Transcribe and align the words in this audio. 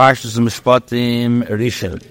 Parshas 0.00 0.38
Mishpatim 0.38 1.46
Rishon. 1.46 2.02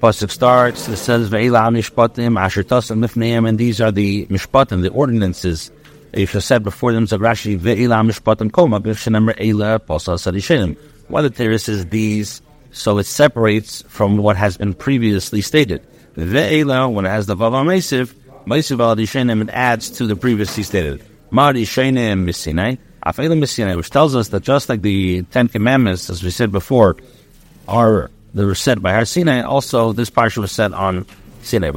Pasuk 0.00 0.30
starts, 0.30 0.86
it 0.86 0.98
says, 0.98 1.28
Ve'ila 1.28 1.68
Mishpatim 1.68 2.38
Asher 2.38 2.62
Tasam 2.62 3.04
Mifneim, 3.04 3.48
and 3.48 3.58
these 3.58 3.80
are 3.80 3.90
the 3.90 4.24
Mishpatim, 4.26 4.82
the 4.82 4.90
ordinances 4.90 5.72
that 6.12 6.20
you 6.20 6.26
said 6.28 6.62
before 6.62 6.92
them, 6.92 7.06
Zagrashi, 7.06 7.58
Ve'ila 7.58 8.08
Mishpatim 8.08 8.52
Koma, 8.52 8.80
B'Shenemar 8.80 9.36
Eila 9.36 9.84
Pasa 9.84 10.12
Sadishinim. 10.12 10.78
Why 11.08 11.22
the 11.22 11.30
Torah 11.30 11.58
says 11.58 11.86
these, 11.86 12.40
so 12.70 12.98
it 12.98 13.06
separates 13.06 13.82
from 13.88 14.18
what 14.18 14.36
has 14.36 14.56
been 14.56 14.72
previously 14.72 15.40
stated. 15.40 15.84
Ve'ila, 16.14 16.92
when 16.92 17.04
it 17.04 17.08
has 17.08 17.26
the 17.26 17.34
Vav 17.34 17.50
Mesiv, 17.50 18.14
Mesiv 18.46 18.76
Aladishenim, 18.76 19.42
it 19.42 19.50
adds 19.50 19.90
to 19.90 20.06
the 20.06 20.14
previously 20.14 20.62
stated. 20.62 21.04
Mari 21.32 21.62
Sheinem 21.62 22.24
Misinai, 22.24 22.78
Afelim 23.08 23.40
Misinai, 23.40 23.74
which 23.74 23.88
tells 23.88 24.14
us 24.14 24.28
that 24.28 24.42
just 24.42 24.68
like 24.68 24.82
the 24.82 25.22
Ten 25.22 25.48
Commandments, 25.48 26.10
as 26.10 26.22
we 26.22 26.30
said 26.30 26.52
before, 26.52 26.98
are 27.66 28.10
they 28.34 28.44
were 28.44 28.54
set 28.54 28.82
by 28.82 28.92
Har 28.92 29.06
Sinai. 29.06 29.40
Also, 29.40 29.94
this 29.94 30.10
parsha 30.10 30.36
was 30.38 30.52
set 30.52 30.74
on 30.74 31.06
Sinai. 31.42 31.70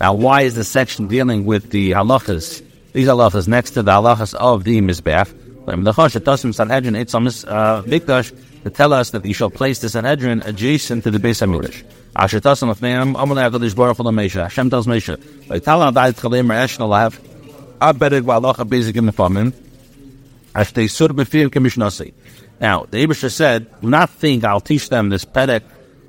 Now, 0.00 0.14
why 0.14 0.40
is 0.42 0.56
the 0.56 0.64
section 0.64 1.06
dealing 1.06 1.46
with 1.46 1.70
the 1.70 1.92
halachas? 1.92 2.64
These 2.92 3.06
halachas 3.06 3.46
next 3.46 3.70
to 3.72 3.82
the 3.82 3.92
halachas 3.92 4.34
of 4.34 4.64
the 4.64 4.80
mizbeach. 4.80 5.30
Uh, 5.66 5.76
mikdash 7.82 8.32
to 8.64 8.70
tell 8.70 8.92
us 8.92 9.10
that 9.10 9.24
you 9.24 9.32
shall 9.32 9.50
place 9.50 9.78
the 9.78 9.88
Sanhedrin 9.88 10.42
adjacent 10.42 11.04
to 11.04 11.10
the 11.10 11.18
Beis 11.18 11.40
Hamikdash. 11.40 11.82
Asher 12.16 12.36
Hashem 12.36 12.44
tells 14.70 14.86
Nalav, 16.78 17.18
Abedek 17.80 18.22
V'alacha 18.22 18.68
Bezik 18.68 18.96
in 18.96 19.06
the 19.06 19.12
Famim, 19.12 19.52
Ashtei 20.54 20.90
Sur 20.90 21.08
B'fiyim 21.08 21.48
Kemishnasi. 21.48 22.12
Now, 22.60 22.86
the 22.88 23.06
Abisha 23.06 23.30
said, 23.30 23.80
do 23.80 23.90
not 23.90 24.10
think 24.10 24.44
I'll 24.44 24.60
teach 24.60 24.88
them 24.88 25.08
this 25.08 25.24
pedek 25.24 25.62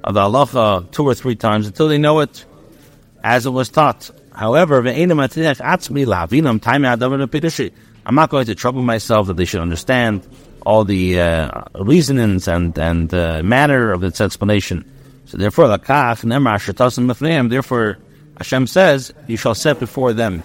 of 0.03 0.13
the 0.13 0.21
halacha 0.21 0.91
two 0.91 1.03
or 1.03 1.15
three 1.15 1.35
times 1.35 1.67
until 1.67 1.87
they 1.87 1.97
know 1.97 2.19
it 2.19 2.45
as 3.23 3.45
it 3.45 3.49
was 3.49 3.69
taught. 3.69 4.11
However, 4.31 4.77
I'm 4.77 5.17
not 8.15 8.29
going 8.29 8.45
to 8.45 8.55
trouble 8.55 8.83
myself 8.83 9.27
that 9.27 9.37
they 9.37 9.45
should 9.45 9.61
understand 9.61 10.27
all 10.65 10.83
the 10.83 11.19
uh, 11.19 11.61
reasonings 11.79 12.47
and 12.47 12.77
and 12.77 13.13
uh, 13.13 13.41
manner 13.43 13.91
of 13.91 14.03
its 14.03 14.21
explanation. 14.21 14.89
So 15.25 15.37
therefore, 15.37 15.77
therefore 15.77 16.17
Hashem 18.37 18.67
says, 18.67 19.13
you 19.27 19.37
shall 19.37 19.55
set 19.55 19.79
before 19.79 20.13
them 20.13 20.43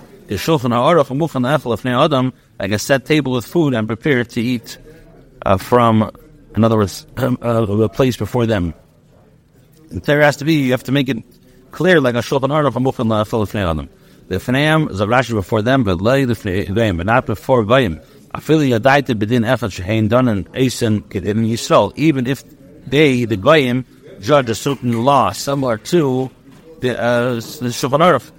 like 2.60 2.70
a 2.70 2.78
set 2.78 3.04
table 3.04 3.32
with 3.32 3.44
food 3.44 3.74
and 3.74 3.88
prepared 3.88 4.30
to 4.30 4.40
eat 4.40 4.78
uh, 5.42 5.56
from, 5.56 6.08
in 6.54 6.62
other 6.62 6.76
words, 6.76 7.04
um, 7.16 7.36
uh, 7.42 7.66
a 7.66 7.88
place 7.88 8.16
before 8.16 8.46
them. 8.46 8.72
And 9.90 10.00
there 10.02 10.20
has 10.20 10.36
to 10.36 10.44
be, 10.44 10.54
you 10.54 10.70
have 10.70 10.84
to 10.84 10.92
make 10.92 11.08
it 11.08 11.18
clear, 11.72 12.00
like 12.00 12.14
a 12.14 12.18
shulchan 12.18 12.50
aruch 12.50 12.74
mufin 12.74 13.08
la'afel 13.08 13.42
l'fnei 13.42 13.68
adam. 13.68 13.88
The 14.28 14.36
fneim 14.36 14.88
is 14.90 15.00
a 15.00 15.06
rashi 15.06 15.32
before 15.32 15.62
them, 15.62 15.82
but 15.82 16.00
lay 16.00 16.24
the 16.24 16.34
l'fnei 16.34 16.96
but 16.96 17.06
not 17.06 17.26
before 17.26 17.64
vayim. 17.64 18.00
Afili 18.32 18.78
yadaita 18.78 19.18
bedin 19.18 19.44
efat 19.44 19.82
shehein 19.82 20.08
donen 20.08 20.46
eisen 20.54 21.00
kedin 21.02 21.44
Yisrael, 21.50 21.92
even 21.96 22.28
if 22.28 22.44
they, 22.86 23.24
the 23.24 23.36
goyim, 23.36 23.84
judge 24.20 24.48
a 24.48 24.54
certain 24.54 25.04
law 25.04 25.32
similar 25.32 25.78
to 25.78 26.30
the, 26.80 27.00
uh, 27.00 27.34
the 27.34 27.40
shulchan 27.40 27.98
aruch. 27.98 28.30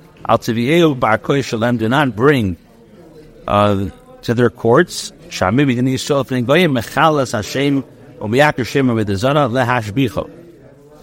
Do 1.77 1.89
not 1.89 2.15
bring 2.15 2.55
uh, 3.47 3.89
to 4.21 4.33
their 4.33 4.49
courts. 4.49 5.11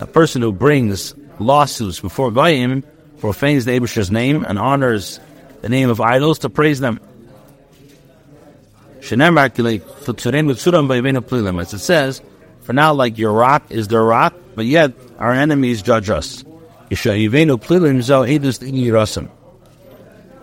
A 0.00 0.06
person 0.06 0.42
who 0.42 0.52
brings 0.52 1.14
lawsuits 1.38 2.00
before 2.00 2.30
goyim 2.30 2.84
profanes 3.18 3.64
the 3.66 3.72
Abish's 3.72 4.10
name 4.10 4.44
and 4.44 4.58
honors 4.58 5.20
the 5.60 5.68
name 5.68 5.90
of 5.90 6.00
idols 6.00 6.38
to 6.40 6.48
praise 6.48 6.80
them. 6.80 6.98
As 9.00 9.12
it 11.74 11.78
says, 11.78 12.22
for 12.62 12.72
now, 12.72 12.94
like 12.94 13.18
your 13.18 13.32
rock 13.32 13.70
is 13.70 13.88
their 13.88 14.04
rock, 14.04 14.34
but 14.54 14.64
yet 14.64 14.92
our 15.18 15.32
enemies 15.32 15.82
judge 15.82 16.08
us 16.10 16.44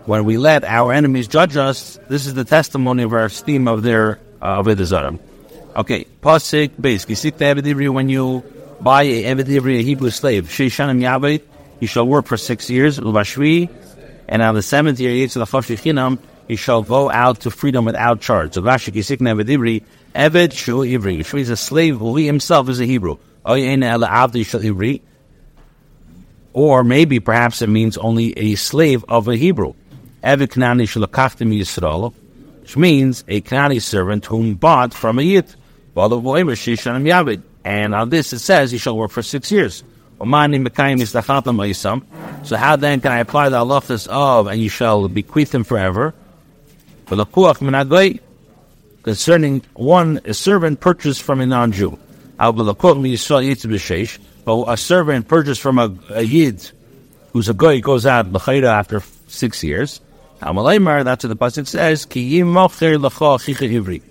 when 0.06 0.24
we 0.24 0.38
let 0.38 0.64
our 0.64 0.92
enemies 0.92 1.26
judge 1.26 1.56
us, 1.56 1.98
this 2.08 2.26
is 2.26 2.34
the 2.34 2.44
testimony 2.44 3.02
of 3.02 3.12
our 3.12 3.24
esteem 3.24 3.66
of 3.66 3.82
their 3.82 4.20
uh, 4.40 4.62
Avodah 4.62 5.18
Okay, 5.74 6.06
Pasik 6.22 6.80
base. 6.80 7.04
When 7.90 8.08
you 8.08 8.44
buy 8.80 9.02
a 9.02 9.24
Evedivri, 9.24 9.80
a 9.80 9.82
Hebrew 9.82 10.10
slave, 10.10 10.44
Shishanim 10.48 11.00
Yabit, 11.00 11.42
he 11.80 11.86
shall 11.86 12.06
work 12.06 12.26
for 12.26 12.36
six 12.36 12.70
years, 12.70 13.00
Ubashvi, 13.00 13.68
and 14.28 14.40
on 14.40 14.54
the 14.54 14.62
seventh 14.62 15.00
year, 15.00 15.10
Yitzhak 15.10 15.46
Chinam, 15.76 16.18
he 16.46 16.54
shall 16.56 16.82
go 16.82 17.10
out 17.10 17.40
to 17.40 17.50
freedom 17.50 17.84
without 17.84 18.20
charge. 18.20 18.54
So 18.54 18.62
Rashi 18.62 18.92
Kisik 18.92 19.18
Nevedivri, 19.18 19.82
Eved 20.14 20.52
Shu 20.52 20.78
Ivri. 20.78 21.24
Shu 21.26 21.36
is 21.38 21.50
a 21.50 21.56
slave 21.56 21.98
who 21.98 22.14
he 22.16 22.26
himself 22.26 22.68
is 22.68 22.80
a 22.80 22.84
Hebrew. 22.86 23.18
Or 26.56 26.82
maybe 26.82 27.20
perhaps 27.20 27.60
it 27.60 27.68
means 27.68 27.98
only 27.98 28.32
a 28.38 28.54
slave 28.54 29.04
of 29.10 29.28
a 29.28 29.36
Hebrew. 29.36 29.74
Eved 30.24 30.48
Kanani 30.48 30.88
Shalakachtim 30.88 31.54
Yisrael, 31.54 32.14
which 32.62 32.78
means 32.78 33.24
a 33.28 33.42
Kanani 33.42 33.82
servant 33.82 34.24
whom 34.24 34.54
bought 34.54 34.94
from 34.94 35.18
a 35.18 35.22
Yid. 35.22 35.54
And 37.62 37.94
on 37.94 38.08
this 38.08 38.32
it 38.32 38.38
says 38.38 38.72
he 38.72 38.78
shall 38.78 38.96
work 38.96 39.10
for 39.10 39.20
six 39.20 39.52
years. 39.52 39.84
So 40.18 40.24
how 42.56 42.76
then 42.76 43.00
can 43.02 43.12
I 43.12 43.18
apply 43.18 43.50
the 43.50 43.58
halachas 43.58 44.08
of 44.08 44.46
and 44.46 44.58
you 44.58 44.70
shall 44.70 45.08
bequeath 45.08 45.54
him 45.54 45.62
forever? 45.62 46.14
Concerning 49.02 49.62
one, 49.74 50.20
a 50.24 50.32
servant 50.32 50.80
purchased 50.80 51.22
from 51.22 51.42
a 51.42 51.46
non-Jew. 51.46 51.98
But 54.46 54.64
a 54.68 54.76
servant 54.76 55.26
purchased 55.26 55.60
from 55.60 55.78
a, 55.78 55.92
a 56.10 56.22
Yid 56.22 56.70
who's 57.32 57.48
a 57.48 57.54
guy 57.54 57.80
goes 57.80 58.06
out 58.06 58.32
after 58.64 59.02
six 59.26 59.64
years. 59.64 60.00
Amalaymar, 60.40 61.02
that's 61.04 61.24
what 61.24 61.28
the 61.28 61.36
pasuk 61.36 61.66
says. 61.66 62.06
Ki 62.06 62.40
ivri. 62.40 64.02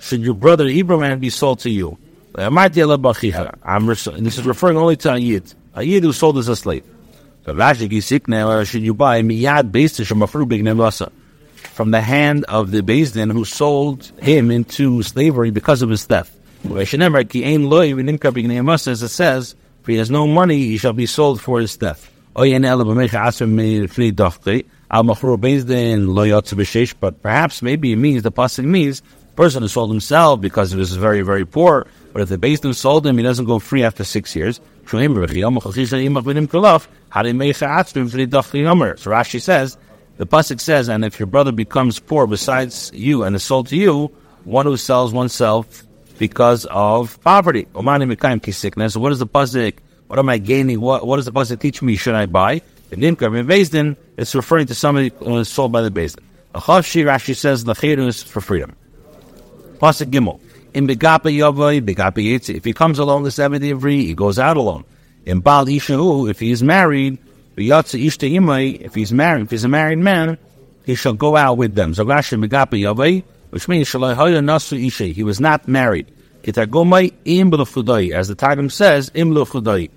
Should 0.00 0.22
your 0.22 0.34
brother 0.34 0.66
Ibrahim 0.66 1.20
be 1.20 1.30
sold 1.30 1.60
to 1.60 1.70
you? 1.70 1.96
I'm 2.34 2.54
this 3.86 4.06
is 4.38 4.42
referring 4.44 4.76
only 4.76 4.96
to 4.96 5.14
a 5.14 5.18
yid, 5.18 5.54
a 5.74 5.84
yid 5.84 6.02
who 6.02 6.12
sold 6.12 6.38
as 6.38 6.48
a 6.48 6.56
slave. 6.56 6.84
So 7.44 7.54
Rashi 7.54 8.32
uh, 8.32 8.64
should 8.64 8.82
you 8.82 8.94
buy 8.94 9.22
miyad 9.22 9.70
beistish 9.70 10.08
from 11.62 11.90
the 11.92 12.00
hand 12.00 12.44
of 12.44 12.70
the 12.72 12.80
Bezdin 12.82 13.30
who 13.32 13.44
sold 13.44 14.10
him 14.20 14.50
into 14.50 15.02
slavery 15.02 15.50
because 15.50 15.82
of 15.82 15.90
his 15.90 16.04
theft. 16.04 16.32
As 16.64 16.92
it 19.02 19.08
says, 19.08 19.54
if 19.80 19.86
he 19.86 19.96
has 19.96 20.10
no 20.10 20.26
money, 20.26 20.58
he 20.58 20.76
shall 20.76 20.92
be 20.92 21.06
sold 21.06 21.40
for 21.40 21.60
his 21.60 21.76
Bezdin 25.38 26.94
but 27.00 27.22
perhaps 27.22 27.62
maybe 27.62 27.92
it 27.92 27.96
means 27.96 28.22
the 28.22 28.32
pasuk 28.32 28.64
means 28.64 29.02
person 29.36 29.62
who 29.62 29.68
sold 29.68 29.90
himself 29.90 30.40
because 30.40 30.72
he 30.72 30.78
was 30.78 30.94
very 30.96 31.22
very 31.22 31.46
poor. 31.46 31.86
But 32.12 32.22
if 32.22 32.28
the 32.28 32.38
Bezdin 32.38 32.74
sold 32.74 33.06
him, 33.06 33.16
he 33.16 33.22
doesn't 33.22 33.46
go 33.46 33.58
free 33.58 33.84
after 33.84 34.04
six 34.04 34.36
years. 34.36 34.60
So 34.86 34.98
Rashi 34.98 36.20
says 39.40 39.78
the 40.16 40.26
pasuk 40.26 40.60
says, 40.60 40.88
and 40.88 41.04
if 41.04 41.18
your 41.18 41.26
brother 41.26 41.52
becomes 41.52 41.98
poor 41.98 42.26
besides 42.26 42.90
you 42.92 43.22
and 43.22 43.36
is 43.36 43.42
sold 43.42 43.68
to 43.68 43.76
you, 43.76 44.10
one 44.44 44.66
who 44.66 44.76
sells 44.76 45.12
oneself 45.12 45.86
because 46.20 46.66
of 46.66 47.20
poverty. 47.22 47.66
So 47.72 47.80
what 47.80 47.92
is 48.02 48.04
the 48.04 49.26
pasuk? 49.26 49.74
What 50.06 50.18
am 50.18 50.28
I 50.28 50.36
gaining? 50.38 50.80
What, 50.80 51.06
what 51.06 51.16
does 51.16 51.24
the 51.24 51.32
pasuk 51.32 51.58
teach 51.60 51.80
me? 51.80 51.96
Should 51.96 52.14
I 52.14 52.26
buy? 52.26 52.60
The 52.90 52.96
Nimka 52.96 53.26
in 53.38 53.46
Bezdin, 53.46 53.96
it's 54.18 54.34
referring 54.34 54.66
to 54.66 54.74
somebody 54.74 55.10
who 55.18 55.38
is 55.38 55.48
sold 55.48 55.72
by 55.72 55.80
the 55.80 55.90
Bezdin. 55.90 56.22
Achashi 56.54 57.04
Rashi 57.04 57.34
says 57.34 57.64
the 57.64 57.72
Chayru 57.72 58.06
is 58.06 58.22
for 58.22 58.42
freedom. 58.42 58.76
Pasuk 59.78 60.10
Gimel. 60.10 60.40
In. 60.74 60.88
If 60.90 62.64
he 62.64 62.72
comes 62.74 62.98
alone 62.98 63.22
the 63.22 63.30
seventh 63.30 63.64
Ivri, 63.64 64.02
he 64.02 64.14
goes 64.14 64.38
out 64.38 64.56
alone. 64.56 64.84
In 65.24 65.40
Bal 65.40 65.66
Ishahu, 65.66 66.30
if 66.30 66.38
he 66.38 66.50
is 66.50 66.62
married, 66.62 67.18
if 67.56 68.94
he's 68.94 69.12
married, 69.12 69.42
if 69.42 69.50
he's 69.50 69.64
a 69.64 69.68
married 69.68 69.98
man, 69.98 70.38
he 70.84 70.94
shall 70.94 71.14
go 71.14 71.34
out 71.36 71.56
with 71.56 71.74
them. 71.74 71.94
So 71.94 72.04
Rashi 72.04 72.38
Begapa 72.44 72.78
Yavai, 72.78 73.24
which 73.50 73.68
means 73.68 73.94
Isha. 73.94 75.04
He 75.06 75.22
was 75.22 75.40
not 75.40 75.68
married. 75.68 76.10
Kitagomai 76.42 77.12
Im 77.24 77.52
As 78.12 78.28
the 78.28 78.34
Targum 78.34 78.70
says, 78.70 79.10
Im 79.14 79.30
Lufudai. 79.30 79.90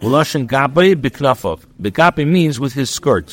Ulashin 0.00 0.46
gabe 0.48 1.00
biknafov. 1.00 1.64
Bikapi 1.80 2.26
means 2.26 2.58
with 2.58 2.72
his 2.74 2.90
skirt. 2.90 3.32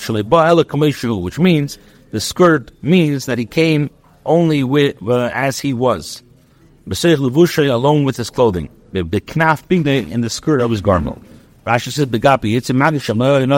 Which 1.23 1.39
means 1.39 1.77
the 2.11 2.19
skirt 2.19 2.71
means 2.83 3.25
that 3.25 3.37
he 3.37 3.45
came 3.45 3.89
only 4.25 4.63
with 4.63 5.01
uh, 5.05 5.31
as 5.33 5.59
he 5.59 5.73
was. 5.73 6.21
B'seich 6.87 7.17
levushay 7.17 7.69
along 7.71 8.03
with 8.03 8.17
his 8.17 8.29
clothing. 8.29 8.69
B'knaf 8.93 9.67
bigde 9.67 10.11
in 10.11 10.21
the 10.21 10.29
skirt 10.29 10.61
of 10.61 10.71
his 10.71 10.81
garment. 10.81 11.23
Rashi 11.65 11.91
says, 11.91 12.05
"Begapi 12.05 12.55
it's 12.55 12.69
a 12.69 12.73
mitchila 12.73 13.43
and 13.43 13.51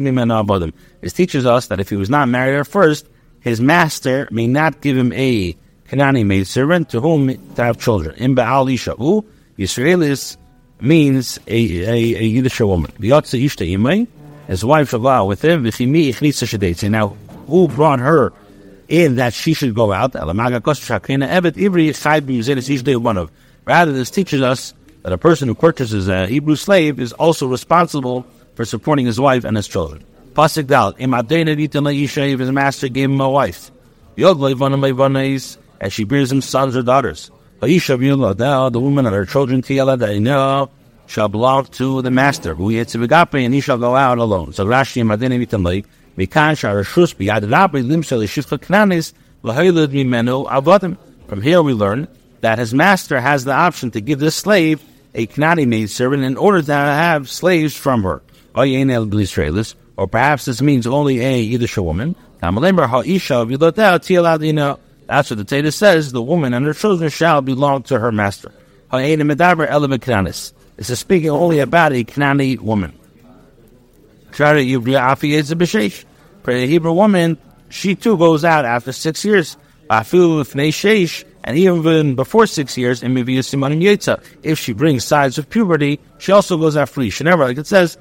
mimena 0.00 0.44
abadim." 0.44 0.72
It 1.02 1.10
teaches 1.10 1.46
us 1.46 1.66
that 1.66 1.80
if 1.80 1.90
he 1.90 1.96
was 1.96 2.10
not 2.10 2.28
married 2.28 2.58
at 2.58 2.66
first, 2.66 3.06
his 3.42 3.60
master 3.60 4.28
may 4.30 4.46
not 4.46 4.80
give 4.80 4.96
him 4.96 5.12
a 5.12 5.54
Kanani 5.88 6.24
maid 6.24 6.46
servant 6.46 6.90
to 6.90 7.00
whom 7.00 7.28
to 7.54 7.62
have 7.62 7.78
children. 7.78 8.14
In 8.16 8.34
Baal 8.34 8.68
Isha, 8.68 8.94
who 8.94 9.24
Yisraelis 9.58 10.36
means 10.80 11.38
a, 11.46 11.52
a, 11.52 11.92
a 11.92 12.22
Yiddish 12.22 12.60
woman. 12.60 12.92
His 14.46 14.64
wife 14.64 14.90
shall 14.90 15.06
out 15.06 15.26
with 15.26 15.44
him. 15.44 15.64
Now, 16.90 17.08
who 17.46 17.68
brought 17.68 18.00
her 18.00 18.32
in 18.88 19.16
that 19.16 19.34
she 19.34 19.54
should 19.54 19.74
go 19.74 19.92
out? 19.92 20.14
One 20.14 20.40
of. 23.16 23.30
Rather, 23.64 23.92
this 23.92 24.10
teaches 24.10 24.42
us 24.42 24.74
that 25.02 25.12
a 25.12 25.18
person 25.18 25.48
who 25.48 25.54
purchases 25.54 26.08
a 26.08 26.26
Hebrew 26.26 26.56
slave 26.56 26.98
is 26.98 27.12
also 27.12 27.46
responsible 27.46 28.26
for 28.54 28.64
supporting 28.64 29.06
his 29.06 29.20
wife 29.20 29.44
and 29.44 29.56
his 29.56 29.68
children. 29.68 30.04
Pasik 30.34 30.66
dal, 30.66 30.94
if 30.98 32.38
his 32.40 32.50
master 32.50 32.88
gave 32.88 33.10
him 33.10 33.20
a 33.20 33.28
wife. 33.28 33.70
As 35.80 35.92
she 35.92 36.04
bears 36.04 36.32
him 36.32 36.40
sons 36.40 36.76
or 36.76 36.82
daughters. 36.82 37.30
The 37.60 38.70
woman 38.74 39.06
and 39.06 39.14
her 39.14 39.26
children 39.26 39.62
shall 39.62 41.28
belong 41.28 41.64
to 41.66 42.02
the 42.02 42.10
master. 42.10 42.54
Who 42.54 42.70
a 42.70 42.84
bigape 42.84 43.44
and 43.44 43.52
he 43.52 43.60
shall 43.60 43.78
go 43.78 43.94
out 43.94 44.18
alone. 44.18 44.52
So 44.52 44.64
Rashi 44.64 45.02
Rabbi. 49.44 50.96
From 51.28 51.42
here 51.42 51.62
we 51.62 51.72
learn 51.72 52.08
that 52.40 52.58
his 52.58 52.74
master 52.74 53.20
has 53.20 53.44
the 53.44 53.52
option 53.52 53.90
to 53.92 54.00
give 54.00 54.18
this 54.18 54.34
slave 54.34 54.82
a 55.14 55.26
Knani 55.26 55.66
maid 55.66 55.90
servant 55.90 56.22
in 56.24 56.36
order 56.36 56.62
to 56.62 56.72
have 56.72 57.28
slaves 57.28 57.76
from 57.76 58.02
her. 58.02 58.22
Or 59.96 60.06
perhaps 60.06 60.46
this 60.46 60.62
means 60.62 60.86
only 60.86 61.20
a 61.20 61.40
Yiddish 61.40 61.76
woman. 61.76 62.16
That's 62.40 62.54
what 65.30 65.36
the 65.36 65.44
Torah 65.44 65.72
says. 65.72 66.12
The 66.12 66.22
woman 66.22 66.54
and 66.54 66.66
her 66.66 66.74
children 66.74 67.10
shall 67.10 67.42
belong 67.42 67.82
to 67.84 67.98
her 67.98 68.10
master. 68.10 68.52
This 68.90 70.90
is 70.90 70.98
speaking 70.98 71.30
only 71.30 71.58
about 71.58 71.92
a 71.92 72.04
Knani 72.04 72.58
woman. 72.58 72.98
A 76.46 76.66
Hebrew 76.66 76.92
woman, 76.92 77.38
she 77.68 77.94
too 77.94 78.16
goes 78.16 78.44
out 78.44 78.64
after 78.64 78.92
six 78.92 79.24
years. 79.24 79.56
And 81.44 81.58
even 81.58 82.14
before 82.14 82.46
six 82.46 82.78
years, 82.78 83.02
in 83.02 83.16
if 83.16 84.58
she 84.58 84.72
brings 84.72 85.04
signs 85.04 85.38
of 85.38 85.50
puberty, 85.50 86.00
she 86.18 86.32
also 86.32 86.56
goes 86.56 86.76
out 86.76 86.88
free. 86.88 87.10
She 87.10 87.24
never, 87.24 87.44
like 87.44 87.58
it 87.58 87.66
says, 87.66 87.98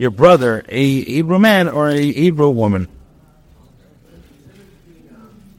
your 0.00 0.10
brother, 0.10 0.64
a 0.66 1.02
Hebrew 1.02 1.38
man 1.38 1.68
or 1.68 1.90
a 1.90 2.00
Hebrew 2.00 2.48
woman. 2.48 2.88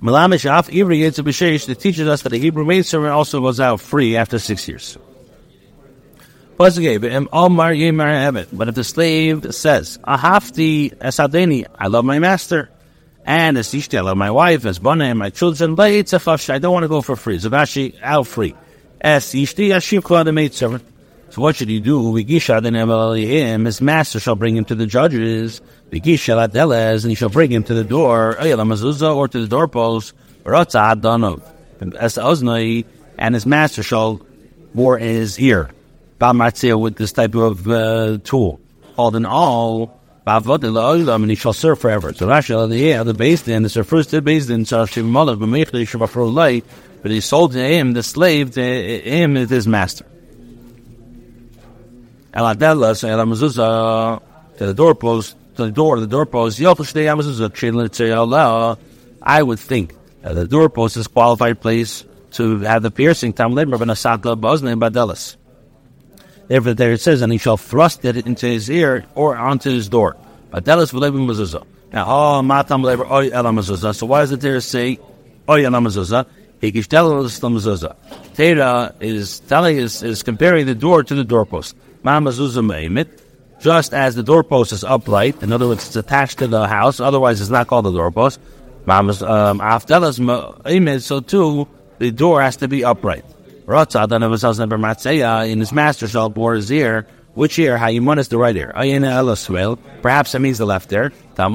Malamish 0.01 0.49
Af 0.49 0.67
Ivri 0.69 1.77
teaches 1.79 2.07
us 2.07 2.23
that 2.23 2.33
a 2.33 2.37
Hebrew 2.37 2.65
maidservant 2.65 3.13
also 3.13 3.39
goes 3.39 3.59
out 3.59 3.79
free 3.79 4.17
after 4.17 4.39
six 4.39 4.67
years. 4.67 4.97
But 6.57 6.75
if 6.75 6.81
the 8.75 8.83
slave 8.83 9.53
says, 9.53 9.99
Ahafti 9.99 10.97
Esadeni, 10.97 11.67
I 11.77 11.85
love 11.85 12.03
my 12.03 12.17
master, 12.17 12.71
and 13.23 13.57
asishti 13.57 13.99
I 13.99 14.01
love 14.01 14.17
my 14.17 14.31
wife, 14.31 14.65
as 14.65 14.79
Bana 14.79 15.05
and 15.05 15.19
my 15.19 15.29
children, 15.29 15.79
I 15.79 16.01
don't 16.01 16.73
want 16.73 16.83
to 16.83 16.87
go 16.87 17.03
for 17.03 17.15
free. 17.15 17.37
Zavashi, 17.37 17.93
out 18.01 18.25
free. 18.25 18.55
As 18.99 19.23
Ishti, 19.25 19.67
Ashivkla, 19.67 20.25
the 20.25 20.31
maidservant. 20.31 20.83
So 21.31 21.41
what 21.41 21.55
should 21.55 21.69
he 21.69 21.79
do? 21.79 22.13
his 23.65 23.81
master 23.81 24.19
shall 24.19 24.35
bring 24.35 24.57
him 24.57 24.65
to 24.65 24.75
the 24.75 24.85
judges. 24.85 25.61
and 27.03 27.11
he 27.11 27.15
shall 27.15 27.29
bring 27.29 27.51
him 27.51 27.63
to 27.63 27.73
the 27.73 27.85
door, 27.85 28.37
or 28.37 29.27
to 29.29 29.39
the 29.39 29.47
doorpost, 29.47 30.13
and 33.17 33.35
his 33.35 33.45
master 33.45 33.83
shall 33.83 34.21
bore 34.75 34.97
in 34.97 35.07
his 35.07 35.39
ear. 35.39 35.69
with 36.19 36.95
this 36.97 37.13
type 37.13 37.35
of 37.35 37.67
uh, 37.67 38.17
tool. 38.25 38.59
Called 38.97 39.15
an 39.15 39.25
all, 39.25 40.01
and 40.27 41.29
he 41.29 41.35
shall 41.35 41.53
serve 41.53 41.79
forever. 41.79 42.13
So 42.13 42.27
Rashi, 42.27 42.69
the 42.69 43.03
the 43.03 43.13
base 43.13 43.43
then, 43.43 43.63
this 43.63 43.77
refers 43.77 44.07
to 44.07 44.21
base 44.21 44.47
then, 44.47 44.65
but 47.01 47.11
he 47.11 47.19
sold 47.21 47.53
to 47.53 47.59
him, 47.59 47.93
the 47.93 48.03
slave 48.03 48.51
to 48.51 48.61
him 48.61 49.37
is 49.37 49.49
his 49.49 49.65
master. 49.65 50.05
Eladella, 52.33 52.95
so 52.95 53.09
Ela 53.09 53.25
Mezuzah, 53.25 54.21
to 54.57 54.65
the 54.65 54.73
doorpost, 54.73 55.35
to 55.55 55.65
the 55.65 55.71
door, 55.71 55.99
the 55.99 56.07
doorpost, 56.07 56.59
Yochushdei 56.59 57.05
Amazuzah, 57.05 57.49
Chilin 57.49 58.77
I 59.21 59.43
would 59.43 59.59
think 59.59 59.93
that 60.21 60.33
the 60.33 60.47
doorpost 60.47 60.97
is 60.97 61.07
a 61.07 61.09
qualified 61.09 61.59
place 61.59 62.05
to 62.31 62.59
have 62.59 62.83
the 62.83 62.91
piercing, 62.91 63.33
Tam 63.33 63.53
Lember, 63.53 63.77
Benasatla, 63.77 64.39
Bosne, 64.39 64.79
Badelas. 64.79 65.35
Therefore, 66.47 66.73
there 66.73 66.93
it 66.93 67.01
says, 67.01 67.21
and 67.21 67.31
he 67.31 67.37
shall 67.37 67.57
thrust 67.57 68.05
it 68.05 68.25
into 68.25 68.47
his 68.47 68.69
ear 68.69 69.05
or 69.13 69.35
onto 69.37 69.69
his 69.69 69.89
door. 69.89 70.15
Badelas 70.51 70.91
Velebim 70.93 71.27
Mezuzah. 71.27 71.65
Now, 71.91 72.05
oh, 72.07 72.41
Matam 72.41 72.83
Leber, 72.83 73.09
Oy 73.09 73.29
Ela 73.29 73.51
Mezuzah. 73.51 73.95
So 73.95 74.05
why 74.05 74.21
does 74.21 74.31
it 74.31 74.39
there 74.39 74.59
say, 74.61 74.99
Oy 75.49 75.65
Ela 75.65 75.79
Mezuzah? 75.79 76.25
Tera 78.35 78.95
is 78.99 79.39
telling 79.39 79.77
is, 79.77 80.03
is 80.03 80.21
comparing 80.21 80.67
the 80.67 80.75
door 80.75 81.03
to 81.03 81.15
the 81.15 81.23
doorpost 81.23 81.75
just 83.61 83.93
as 83.93 84.15
the 84.15 84.23
doorpost 84.23 84.71
is 84.71 84.83
upright, 84.83 85.43
in 85.43 85.53
other 85.53 85.67
words, 85.67 85.85
it's 85.85 85.95
attached 85.95 86.39
to 86.39 86.47
the 86.47 86.67
house, 86.67 86.99
otherwise 86.99 87.41
it's 87.41 87.51
not 87.51 87.67
called 87.67 87.85
a 87.85 87.91
doorpost. 87.91 88.39
Mamas 88.85 89.21
um, 89.21 89.61
so 90.99 91.19
too, 91.19 91.67
the 91.99 92.11
door 92.11 92.41
has 92.41 92.57
to 92.57 92.67
be 92.67 92.83
upright. 92.83 93.23
In 93.67 95.59
his 95.59 95.71
master 95.71 96.07
shall 96.07 96.29
bore 96.29 96.55
his 96.55 96.71
ear, 96.71 97.05
which 97.35 97.59
ear? 97.59 97.77
Hayimon 97.77 98.17
is 98.17 98.29
the 98.29 98.37
right 98.37 98.55
ear. 98.55 98.73
Perhaps 100.01 100.33
it 100.33 100.39
means 100.39 100.57
the 100.57 100.65
left 100.65 100.91
ear. 100.91 101.13
So 101.35 101.43
I 101.43 101.47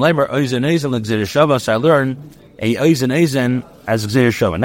learn 1.75 2.31
a 2.59 2.75
oizen 2.75 3.11
oizen 3.11 3.63
as 3.85 4.07
shava. 4.07 4.57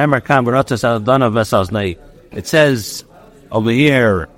It 2.31 2.46
says 2.46 3.05
over 3.51 3.70
here 3.70 4.29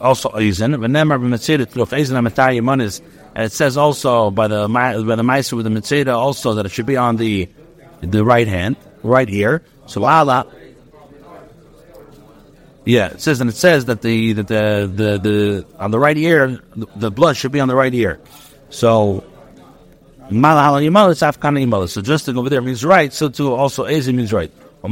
also 0.00 0.30
Eisen. 0.30 0.72
V'nemar 0.72 1.18
b'mitzida 1.20 1.66
tluf 1.66 1.92
Eisen 1.92 2.16
ha'metayim 2.16 2.82
is, 2.82 3.00
and 3.34 3.44
it 3.44 3.52
says 3.52 3.76
also 3.76 4.30
by 4.30 4.48
the 4.48 4.68
by 4.68 4.92
the 4.94 5.22
Meiser 5.22 5.54
with 5.54 5.64
the 5.64 5.70
mitzida 5.70 6.14
also 6.14 6.54
that 6.54 6.66
it 6.66 6.70
should 6.70 6.86
be 6.86 6.96
on 6.96 7.16
the 7.16 7.48
the 8.00 8.24
right 8.24 8.48
hand, 8.48 8.76
right 9.02 9.28
ear. 9.28 9.62
So 9.86 10.04
Allah. 10.04 10.46
Yeah, 12.84 13.08
it 13.08 13.20
says, 13.20 13.40
and 13.40 13.50
it 13.50 13.56
says 13.56 13.86
that 13.86 14.00
the 14.02 14.34
that 14.34 14.46
the 14.46 14.90
the, 14.94 15.18
the 15.18 15.66
on 15.78 15.90
the 15.90 15.98
right 15.98 16.16
ear, 16.16 16.60
the, 16.76 16.86
the 16.94 17.10
blood 17.10 17.36
should 17.36 17.50
be 17.50 17.58
on 17.58 17.66
the 17.66 17.74
right 17.74 17.92
ear. 17.92 18.20
So 18.70 19.24
so 20.28 20.32
just 22.02 22.24
to 22.24 22.32
go 22.32 22.40
over 22.40 22.50
there 22.50 22.60
means 22.60 22.84
right, 22.84 23.12
so 23.12 23.28
too 23.28 23.54
also 23.54 23.84
Ezen 23.84 24.14
means 24.14 24.32
right. 24.32 24.50
So 24.82 24.88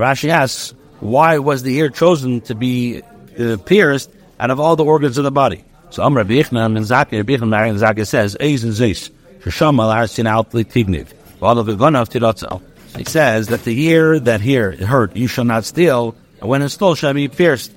Rashi 0.00 0.28
asks, 0.30 0.74
why 1.00 1.38
was 1.38 1.62
the 1.62 1.76
ear 1.76 1.88
chosen 1.88 2.40
to 2.42 2.54
be 2.54 3.02
uh, 3.38 3.56
pierced 3.64 4.10
out 4.40 4.50
of 4.50 4.60
all 4.60 4.76
the 4.76 4.84
organs 4.84 5.18
of 5.18 5.24
the 5.24 5.30
body? 5.30 5.64
So 5.90 6.02
Amr 6.02 6.24
Bichnan 6.24 6.76
and 6.76 6.86
Zakir, 6.86 7.22
Bichnan 7.22 7.70
and 7.70 7.78
Zakir 7.78 8.06
says, 8.06 8.36
Eis 8.40 8.64
and 8.64 8.72
Zeis, 8.72 9.10
Shasham 9.40 9.78
al 9.80 9.90
Arsin 9.90 10.26
out 10.26 10.50
Tigniv. 10.50 11.12
He 12.96 13.04
says 13.04 13.48
that 13.48 13.64
the 13.64 13.80
ear 13.82 14.18
that 14.20 14.40
here 14.40 14.72
hurt, 14.72 15.16
you 15.16 15.26
shall 15.26 15.44
not 15.44 15.64
steal, 15.64 16.16
and 16.40 16.48
when 16.48 16.62
it's 16.62 16.74
stole 16.74 16.94
shall 16.94 17.12
be 17.12 17.28
pierced. 17.28 17.72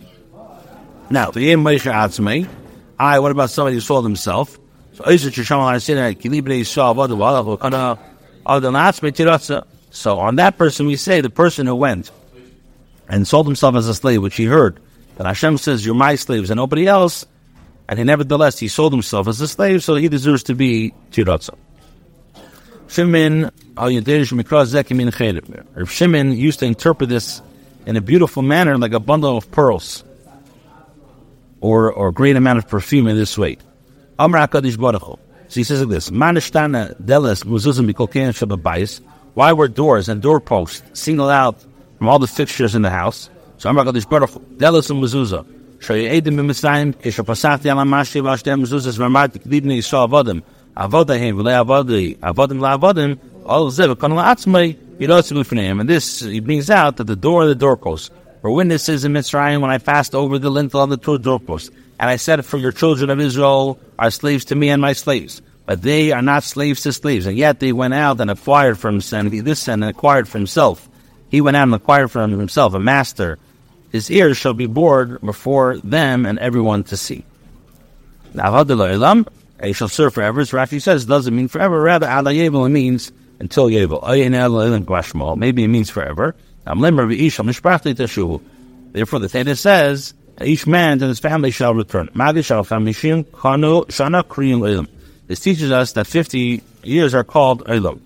Now, 1.09 1.31
the 1.31 1.41
Yim 1.41 1.63
Moshe 1.63 1.91
Atzmei, 1.91 2.47
I, 2.97 3.19
what 3.19 3.31
about 3.31 3.49
somebody 3.49 3.75
who 3.75 3.81
sold 3.81 4.05
himself? 4.05 4.57
So 4.93 5.03
So 9.91 10.19
on 10.19 10.35
that 10.35 10.57
person 10.57 10.87
we 10.87 10.95
say, 10.95 11.21
the 11.21 11.29
person 11.29 11.67
who 11.67 11.75
went 11.75 12.11
and 13.09 13.27
sold 13.27 13.47
himself 13.47 13.75
as 13.75 13.87
a 13.87 13.95
slave, 13.95 14.21
which 14.21 14.35
he 14.35 14.45
heard 14.45 14.79
that 15.17 15.25
Hashem 15.25 15.57
says, 15.57 15.85
You're 15.85 15.95
my 15.95 16.15
slaves 16.15 16.49
and 16.49 16.57
nobody 16.57 16.87
else, 16.87 17.25
and 17.89 17.99
he 17.99 18.05
nevertheless 18.05 18.59
he 18.59 18.67
sold 18.67 18.93
himself 18.93 19.27
as 19.27 19.41
a 19.41 19.47
slave, 19.47 19.83
so 19.83 19.95
he 19.95 20.07
deserves 20.07 20.43
to 20.43 20.55
be 20.55 20.93
tiratza. 21.11 21.55
Shimon, 22.87 23.51
Shimon 25.85 26.31
used 26.31 26.59
to 26.59 26.65
interpret 26.65 27.09
this 27.09 27.41
in 27.85 27.97
a 27.97 28.01
beautiful 28.01 28.43
manner, 28.43 28.77
like 28.77 28.93
a 28.93 28.99
bundle 28.99 29.37
of 29.37 29.51
pearls, 29.51 30.03
or 31.61 31.91
or 31.91 32.11
great 32.11 32.35
amount 32.35 32.59
of 32.59 32.67
perfume 32.67 33.07
in 33.07 33.15
this 33.15 33.37
way. 33.37 33.57
Amra 34.17 34.47
Baruch 34.47 35.19
So 35.49 35.59
he 35.59 35.63
says 35.63 35.81
like 35.81 35.89
this. 35.89 36.09
Why 39.33 39.53
were 39.53 39.67
doors 39.67 40.09
and 40.09 40.21
doorposts 40.21 40.99
singled 40.99 41.29
out 41.29 41.63
from 41.99 42.09
all 42.09 42.17
the 42.17 42.25
fixtures 42.25 42.73
in 42.73 42.81
the 42.81 42.89
house? 42.89 43.29
So 43.59 43.69
I'm 43.69 43.75
going 43.75 43.85
to 43.85 43.91
delis 43.91 44.89
and 44.89 45.03
mezuzah. 45.03 45.45
Shoyedim 45.77 46.35
b'Mitzrayim 46.35 46.95
kishapasati 46.95 47.65
ala 47.65 47.83
mashi 47.83 48.21
v'ashtem 48.23 48.63
mezuzas 48.63 48.97
v'amad 48.97 49.37
k'dibni 49.37 49.77
yisrael 49.77 50.09
avodim 50.09 50.41
avodahim 50.75 51.35
v'le 51.35 51.53
avodi 51.63 52.17
avodim 52.17 52.59
la'avodim 52.59 53.19
all 53.45 53.67
of 53.67 53.73
zev 53.73 53.99
kan 53.99 54.11
la'atzmei 54.11 54.75
yirotzu 54.97 55.37
b'fneim. 55.43 55.79
And 55.79 55.87
this 55.87 56.21
he 56.21 56.39
brings 56.39 56.71
out 56.71 56.97
that 56.97 57.03
the 57.03 57.15
door 57.15 57.43
of 57.43 57.49
the 57.49 57.55
doorpost 57.55 58.11
were 58.41 58.51
witnesses 58.51 59.05
in 59.05 59.13
Mitzrayim 59.13 59.61
when 59.61 59.71
I 59.71 59.77
passed 59.77 60.15
over 60.15 60.39
the 60.39 60.49
lintel 60.49 60.81
of 60.81 60.89
the 60.89 60.97
two 60.97 61.17
doorposts. 61.17 61.69
And 61.99 62.09
I 62.09 62.15
said, 62.15 62.45
For 62.45 62.57
your 62.57 62.71
children 62.71 63.09
of 63.09 63.19
Israel 63.19 63.79
are 63.97 64.11
slaves 64.11 64.45
to 64.45 64.55
me 64.55 64.69
and 64.69 64.81
my 64.81 64.93
slaves. 64.93 65.41
But 65.65 65.81
they 65.81 66.11
are 66.11 66.21
not 66.21 66.43
slaves 66.43 66.81
to 66.83 66.93
slaves. 66.93 67.25
And 67.25 67.37
yet 67.37 67.59
they 67.59 67.73
went 67.73 67.93
out 67.93 68.19
and 68.21 68.31
acquired 68.31 68.77
himself, 68.77 69.29
this 69.31 69.67
and 69.67 69.83
acquired 69.83 70.27
for 70.27 70.37
himself. 70.37 70.89
He 71.29 71.41
went 71.41 71.57
out 71.57 71.63
and 71.63 71.75
acquired 71.75 72.11
for 72.11 72.27
himself 72.27 72.73
a 72.73 72.79
master. 72.79 73.37
His 73.91 74.09
ears 74.11 74.37
shall 74.37 74.53
be 74.53 74.65
bored 74.67 75.21
before 75.21 75.77
them 75.77 76.25
and 76.25 76.37
everyone 76.39 76.83
to 76.85 76.97
see. 76.97 77.23
Now, 78.33 78.65
he 79.63 79.73
shall 79.73 79.87
serve 79.89 80.13
forever. 80.13 80.41
As 80.41 80.51
Rashi 80.51 80.81
says, 80.81 81.05
doesn't 81.05 81.35
mean 81.35 81.47
forever. 81.47 81.81
Rather, 81.81 82.07
ala 82.07 82.33
it 82.33 82.51
means 82.69 83.11
until 83.39 83.69
Yebel. 83.69 85.37
Maybe 85.37 85.63
it 85.63 85.67
means 85.67 85.89
forever. 85.89 86.35
Therefore, 88.91 89.19
the 89.19 89.29
Torah 89.29 89.55
says, 89.55 90.13
each 90.41 90.67
man 90.67 90.91
and 90.93 91.01
his 91.03 91.19
family 91.19 91.51
shall 91.51 91.73
return. 91.73 92.09
This 95.27 95.39
teaches 95.39 95.71
us 95.71 95.91
that 95.93 96.07
50 96.07 96.61
years 96.83 97.13
are 97.13 97.23
called 97.23 97.65
Eilam. 97.65 97.99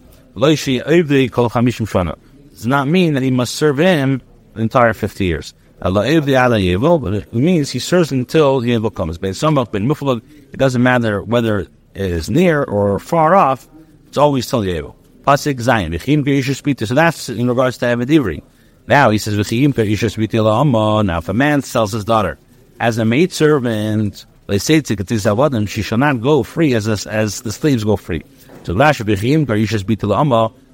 Does 2.63 2.69
not 2.69 2.87
mean 2.87 3.15
that 3.15 3.23
he 3.23 3.29
must 3.29 3.55
serve 3.55 3.77
him 3.77 4.21
the 4.53 4.61
entire 4.61 4.93
50 4.93 5.25
years. 5.25 5.53
But 5.81 6.07
it 6.07 7.33
means 7.33 7.69
he 7.69 7.79
serves 7.79 8.13
until 8.13 8.61
the 8.61 8.69
Yevil 8.71 8.95
comes. 8.95 9.17
It 9.21 10.57
doesn't 10.57 10.81
matter 10.81 11.21
whether 11.21 11.59
it 11.59 11.69
is 11.93 12.29
near 12.29 12.63
or 12.63 12.99
far 12.99 13.35
off, 13.35 13.67
it's 14.07 14.17
always 14.17 14.47
till 14.49 14.61
the 14.61 14.69
Yevil. 14.69 14.95
Pasik 15.25 15.55
Zayin. 15.59 16.87
So 16.87 16.95
that's 16.95 17.27
in 17.27 17.49
regards 17.49 17.79
to 17.79 17.85
Eved 17.85 18.05
Ivri. 18.05 18.41
Now 18.87 19.09
he 19.09 19.17
says, 19.17 19.35
Now, 19.35 21.17
if 21.17 21.27
a 21.27 21.33
man 21.33 21.61
sells 21.63 21.91
his 21.91 22.05
daughter 22.05 22.39
as 22.79 22.97
a 22.97 23.03
maid 23.03 23.33
servant, 23.33 24.25
they 24.47 24.57
say 24.57 24.79
to 24.79 25.67
she 25.67 25.81
shall 25.81 25.97
not 25.97 26.21
go 26.21 26.43
free 26.43 26.73
as 26.75 26.87
as 27.07 27.41
the 27.41 27.51
slaves 27.51 27.83
go 27.83 27.97
free. 27.97 28.23
So 28.63 28.71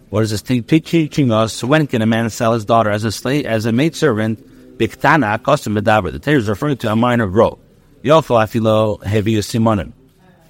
what 0.10 0.24
is 0.24 0.32
this 0.32 0.42
teaching 0.42 1.32
us? 1.32 1.64
When 1.64 1.86
can 1.86 2.02
a 2.02 2.08
man 2.08 2.30
sell 2.30 2.54
his 2.54 2.66
daughter 2.66 2.90
as 2.90 3.04
a 3.04 3.12
slave, 3.12 3.46
as 3.46 3.66
a 3.66 3.72
maid 3.72 3.96
servant? 3.96 4.46
Biktana 4.78 5.42
custom 5.44 5.76
medaber. 5.76 6.12
The 6.12 6.20
Torah 6.20 6.38
is 6.38 6.50
referring 6.50 6.78
to 6.78 6.92
a 6.92 6.96
minor 6.96 7.28
girl. 7.28 7.60
growth. 8.04 8.28
Yofil 8.28 9.04
heavy 9.04 9.36
simonim. 9.36 9.92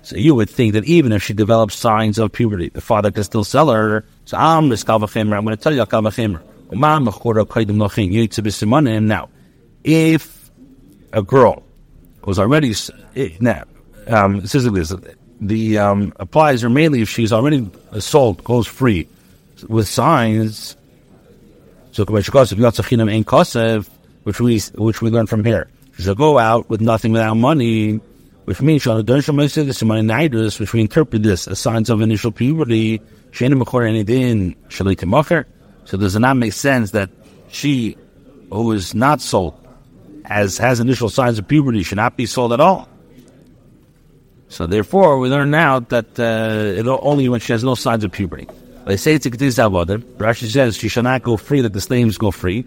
So 0.04 0.16
you 0.16 0.34
would 0.36 0.50
think 0.50 0.74
that 0.74 0.86
even 0.86 1.12
if 1.12 1.24
she 1.24 1.34
develops 1.34 1.76
signs 1.76 2.18
of 2.20 2.32
puberty, 2.32 2.70
the 2.70 2.80
father 2.80 3.12
can 3.12 3.24
still 3.24 3.44
sell 3.44 3.70
her. 3.70 4.06
So 4.26 4.38
I'm 4.38 4.70
this 4.70 4.84
kalvachimer. 4.84 5.36
I'm 5.36 5.44
going 5.44 5.58
to 5.58 5.62
tell 5.62 5.74
you 5.74 5.82
a 5.82 5.88
kalvachimer. 5.88 6.42
Now, 9.02 9.30
if 9.84 10.52
a 11.12 11.22
girl 11.24 11.64
was 12.24 12.40
already 12.40 12.76
now, 13.40 13.64
um, 14.08 14.40
this, 14.42 14.94
the 15.42 15.78
um, 15.78 16.14
applies 16.18 16.64
or 16.64 16.70
mainly 16.70 17.02
if 17.02 17.10
she's 17.10 17.34
already 17.34 17.70
sold, 18.00 18.44
goes 18.44 18.68
free 18.68 19.08
with 19.66 19.88
signs. 19.88 20.76
So 21.92 22.06
which 22.06 22.30
we 24.40 24.60
which 24.76 25.02
we 25.02 25.10
learn 25.10 25.28
from 25.28 25.44
here. 25.44 25.70
Shall 25.98 26.16
go 26.16 26.38
out 26.38 26.70
with 26.70 26.82
nothing 26.82 27.12
without 27.12 27.36
money 27.36 28.00
which 28.50 28.62
means 28.64 28.84
which 28.84 30.74
we 30.74 30.82
interpret 30.82 31.22
this 31.22 31.48
as 31.48 31.60
signs 31.60 31.92
of 31.92 32.02
initial 32.02 32.32
puberty. 32.32 33.00
So 33.32 33.48
does 35.98 36.16
it 36.16 36.20
not 36.20 36.36
make 36.36 36.54
sense 36.54 36.90
that 36.92 37.12
she 37.50 37.96
who 38.50 38.72
is 38.72 38.96
not 38.96 39.22
sold 39.22 39.54
as 40.26 40.58
has 40.58 40.80
initial 40.80 41.10
signs 41.10 41.38
of 41.38 41.48
puberty 41.48 41.84
should 41.84 41.98
not 41.98 42.18
be 42.18 42.26
sold 42.26 42.52
at 42.52 42.60
all? 42.60 42.90
So 44.48 44.66
therefore, 44.66 45.20
we 45.20 45.30
learn 45.30 45.52
now 45.52 45.82
that 45.82 46.20
uh, 46.20 46.98
only 47.04 47.30
when 47.30 47.40
she 47.40 47.54
has 47.54 47.64
no 47.64 47.76
signs 47.76 48.04
of 48.04 48.12
puberty. 48.12 48.48
They 48.90 48.98
say 48.98 49.14
it's 49.14 49.28
a 49.28 49.30
Rashi 49.30 50.50
says 50.50 50.76
she 50.76 50.88
shall 50.88 51.04
not 51.04 51.22
go 51.22 51.38
free, 51.38 51.62
that 51.62 51.74
the 51.74 51.80
slaves 51.80 52.18
go 52.18 52.32
free 52.32 52.66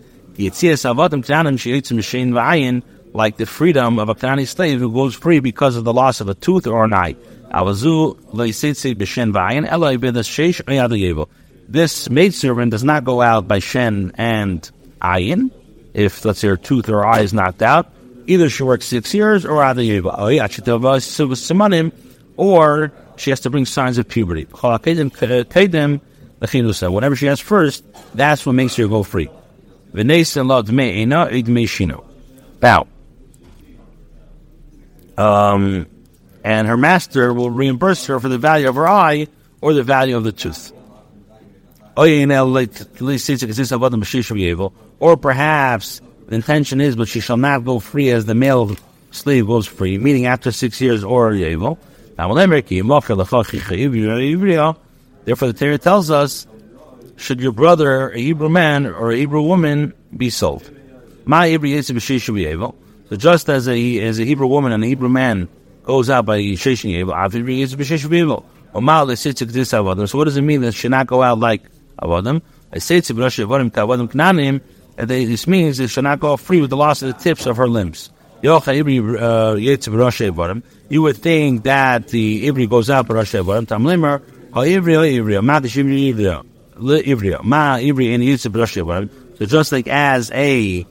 like 3.12 3.37
the 3.37 3.45
freedom 3.45 3.99
of 3.99 4.09
a 4.09 4.14
Kanani 4.14 4.47
slave 4.47 4.79
who 4.79 4.93
goes 4.93 5.17
free 5.17 5.41
because 5.41 5.75
of 5.75 5.83
the 5.83 5.93
loss 5.93 6.21
of 6.21 6.29
a 6.29 6.35
tooth 6.35 6.69
or 6.69 6.85
an 6.85 6.95
eye. 6.95 7.17
This 11.69 12.09
maidservant 12.09 12.71
does 12.71 12.85
not 12.85 13.05
go 13.05 13.21
out 13.21 13.49
by 13.49 13.59
shen 13.59 14.12
and 14.14 14.71
ayin, 15.02 15.50
if 15.93 16.25
let's 16.25 16.38
say 16.38 16.47
her 16.47 16.57
tooth 16.57 16.88
or 16.88 17.05
eye 17.05 17.23
is 17.23 17.35
knocked 17.35 17.62
out. 17.62 17.93
Either 18.29 18.49
she 18.49 18.62
works 18.62 18.87
six 18.87 19.12
years 19.12 19.45
or 19.45 19.57
or 22.37 22.93
she 23.17 23.31
has 23.31 23.41
to 23.41 23.50
bring 23.50 23.67
signs 23.67 23.99
of 23.99 24.09
puberty. 24.09 24.47
Whatever 26.91 27.17
she 27.17 27.27
has 27.27 27.41
first, 27.41 27.85
that's 28.15 28.45
what 28.45 28.53
makes 28.53 28.77
her 28.77 28.89
go 28.89 29.03
free. 29.03 29.29
Now, 32.63 32.87
um, 35.19 35.87
and 36.45 36.67
her 36.67 36.77
master 36.77 37.33
will 37.33 37.51
reimburse 37.51 38.07
her 38.07 38.19
for 38.19 38.29
the 38.29 38.39
value 38.39 38.69
of 38.69 38.75
her 38.77 38.89
eye 38.89 39.29
or 39.61 39.73
the 39.73 39.83
value 39.83 40.17
of 40.17 40.25
the 40.25 40.33
tooth. 40.33 40.73
Or 44.99 45.17
perhaps 45.17 46.01
the 46.29 46.35
intention 46.35 46.81
is, 46.81 46.97
but 46.97 47.09
she 47.09 47.21
shall 47.21 47.37
not 47.37 47.65
go 47.65 47.79
free 47.79 48.11
as 48.11 48.25
the 48.25 48.35
male 48.35 48.77
slave 49.11 49.47
goes 49.47 49.67
free, 49.67 49.99
meaning 49.99 50.27
after 50.27 50.51
six 50.53 50.81
years 50.81 51.05
or 51.05 51.33
Yevo. 51.33 51.77
Therefore, 55.25 55.52
the 55.52 55.59
Torah 55.59 55.79
tells 55.79 56.11
us, 56.11 56.47
should 57.17 57.41
your 57.41 57.52
brother, 57.52 58.11
a 58.11 58.19
Hebrew 58.19 58.49
man 58.49 58.87
or 58.87 59.12
a 59.12 59.17
Hebrew 59.17 59.43
woman, 59.43 59.93
be 60.17 60.31
sold? 60.31 60.69
My 61.25 61.49
Hebrew 61.49 61.81
should. 61.81 62.75
So 63.09 63.17
just 63.17 63.49
as 63.49 63.69
a 63.69 64.00
as 64.00 64.19
a 64.19 64.25
Hebrew 64.25 64.47
woman 64.47 64.73
and 64.73 64.83
a 64.83 64.87
Hebrew 64.87 65.09
man 65.09 65.49
goes 65.85 66.09
out 66.09 66.25
by 66.25 66.38
B'Shesh 66.38 66.85
Yevil. 66.85 67.12
So 70.09 70.19
what 70.19 70.25
does 70.25 70.37
it 70.37 70.43
mean 70.43 70.62
that 70.62 70.73
she 70.73 70.88
not 70.88 71.07
go 71.07 71.23
out 71.23 71.38
like 71.38 71.62
Avodim? 72.00 72.41
I 72.73 72.79
say 72.79 73.00
to 73.02 73.12
Knanim, 73.14 74.61
and 74.97 75.11
this 75.11 75.47
means 75.47 75.76
that 75.79 75.88
she 75.88 76.00
not 76.00 76.21
go 76.21 76.37
free 76.38 76.61
with 76.62 76.71
the 76.71 76.76
loss 76.76 77.02
of 77.02 77.09
the 77.14 77.23
tips 77.23 77.45
of 77.47 77.59
her 77.59 77.69
limbs. 77.69 78.11
Uh, 78.45 78.71
you 80.88 81.02
would 81.02 81.17
think 81.17 81.62
that 81.64 82.09
the 82.09 82.49
Ivri 82.49 82.69
goes 82.69 82.91
out 82.91 83.07
B'Rosh 83.07 83.41
Avodim, 83.41 83.69
Tam 83.69 83.85
Limer, 83.85 84.23
Oh, 84.54 84.61
Ivri, 84.61 85.16
Ivri, 85.16 85.42
Ma 85.42 85.61
Ivri, 85.61 86.12
Ivri, 86.76 87.42
Ma 87.42 87.78
Ivri, 87.78 88.18
Yitzhak 88.18 88.52
B'Rosh 88.52 88.76
Avodim. 88.82 89.09
So 89.38 89.47
just 89.47 89.73
like 89.73 89.88
as 89.88 90.30
a 90.32 90.87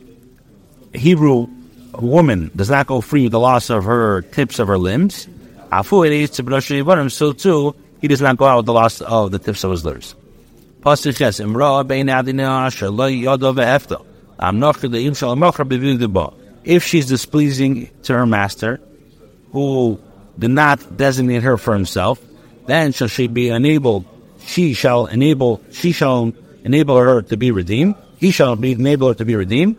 Hebrew 0.95 1.47
woman 1.93 2.49
does 2.55 2.71
not 2.71 2.87
go 2.87 3.01
free 3.01 3.23
with 3.23 3.33
the 3.33 3.39
loss 3.39 3.69
of 3.69 3.83
her 3.83 4.23
tips 4.23 4.57
of 4.57 4.67
her 4.67 4.79
limbs, 4.79 5.27
so 5.71 7.33
too 7.33 7.75
he 8.01 8.07
does 8.07 8.21
not 8.21 8.37
go 8.37 8.45
out 8.45 8.57
with 8.57 8.65
the 8.65 8.73
loss 8.73 8.99
of 9.01 9.29
the 9.31 9.37
tips 9.37 9.63
of 9.63 9.69
his 9.69 9.85
limbs. 9.85 10.15
If 16.63 16.83
she's 16.83 17.05
displeasing 17.05 17.89
to 18.03 18.13
her 18.13 18.25
master, 18.25 18.81
who 19.51 19.99
did 20.39 20.49
not 20.49 20.97
designate 20.97 21.43
her 21.43 21.57
for 21.57 21.73
himself, 21.75 22.19
then 22.71 22.91
shall 22.93 23.07
she 23.07 23.27
be 23.27 23.49
enabled. 23.49 24.05
She 24.45 24.73
shall 24.73 25.05
enable. 25.05 25.61
She 25.71 25.91
shall 25.91 26.33
enable 26.63 26.97
her 26.97 27.21
to 27.23 27.37
be 27.37 27.51
redeemed. 27.51 27.95
He 28.17 28.31
shall 28.31 28.55
be 28.55 28.71
enable 28.71 29.09
her 29.09 29.13
to 29.15 29.25
be 29.25 29.35
redeemed 29.35 29.77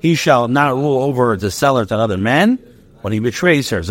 he 0.00 0.14
shall 0.14 0.46
not 0.48 0.74
rule 0.74 1.02
over 1.02 1.36
the 1.36 1.50
seller 1.50 1.84
to 1.84 1.94
another 1.94 2.16
man 2.16 2.58
when 3.00 3.12
he 3.12 3.18
betrays 3.18 3.68
her. 3.70 3.82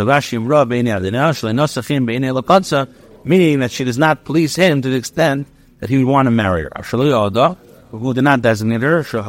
Meaning 3.28 3.60
that 3.60 3.72
she 3.72 3.84
does 3.84 3.98
not 3.98 4.24
please 4.24 4.56
him 4.56 4.82
to 4.82 4.90
the 4.90 4.96
extent 4.96 5.48
that 5.80 5.90
he 5.90 5.98
would 5.98 6.10
want 6.12 6.28
to 6.28 6.32
marry 6.32 6.64
her. 6.64 6.72
Who 7.92 8.14
did 8.14 8.24
not 8.24 8.42
designate 8.42 8.82
her, 8.82 9.04
for 9.04 9.22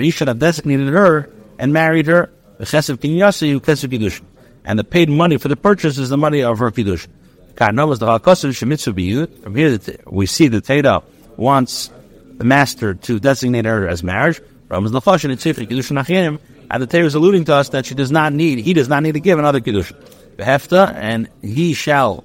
he 0.00 0.10
should 0.10 0.28
have 0.28 0.38
designated 0.38 0.88
her 0.88 1.30
and 1.58 1.72
married 1.72 2.06
her. 2.06 2.30
And 4.64 4.78
the 4.78 4.84
paid 4.84 5.08
money 5.08 5.36
for 5.36 5.48
the 5.48 5.56
purchase 5.56 5.98
is 5.98 6.08
the 6.08 6.16
money 6.16 6.42
of 6.42 6.58
her 6.58 6.70
kiddush. 6.70 7.06
From 7.56 7.76
here, 7.76 9.78
we 10.06 10.26
see 10.26 10.48
that 10.48 10.64
Teda 10.64 11.02
wants 11.36 11.90
the 12.36 12.44
master 12.44 12.94
to 12.94 13.20
designate 13.20 13.64
her 13.64 13.86
as 13.86 14.02
marriage. 14.02 14.40
And 14.70 14.86
the 14.86 16.86
Torah 16.86 17.04
is 17.04 17.14
alluding 17.14 17.44
to 17.44 17.54
us 17.54 17.68
that 17.68 17.86
she 17.86 17.94
does 17.94 18.10
not 18.10 18.32
need, 18.32 18.58
he 18.58 18.72
does 18.72 18.88
not 18.88 19.02
need 19.02 19.12
to 19.12 19.20
give 19.20 19.38
another 19.38 19.60
kiddush. 19.60 19.92
And 20.38 21.28
he 21.42 21.74
shall 21.74 22.24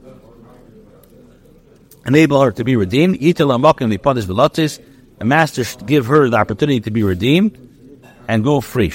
enable 2.06 2.42
her 2.42 2.52
to 2.54 2.64
be 2.64 2.76
redeemed. 2.76 3.20
The 3.20 4.80
master 5.22 5.64
should 5.64 5.86
give 5.86 6.08
her 6.08 6.30
the 6.30 6.38
opportunity 6.38 6.80
to 6.80 6.92
be 6.92 7.04
redeemed 7.04 7.58
and 8.28 8.44
go 8.44 8.62
free. 8.62 8.90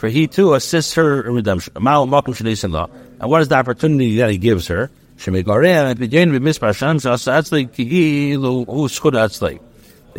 For 0.00 0.08
he 0.08 0.26
too 0.28 0.54
assists 0.54 0.94
her 0.94 1.20
in 1.20 1.34
redemption. 1.34 1.74
And 1.76 1.84
what 1.84 3.42
is 3.42 3.48
the 3.48 3.54
opportunity 3.54 4.16
that 4.16 4.30
he 4.30 4.38
gives 4.38 4.66
her? 4.68 4.90
He 5.18 5.30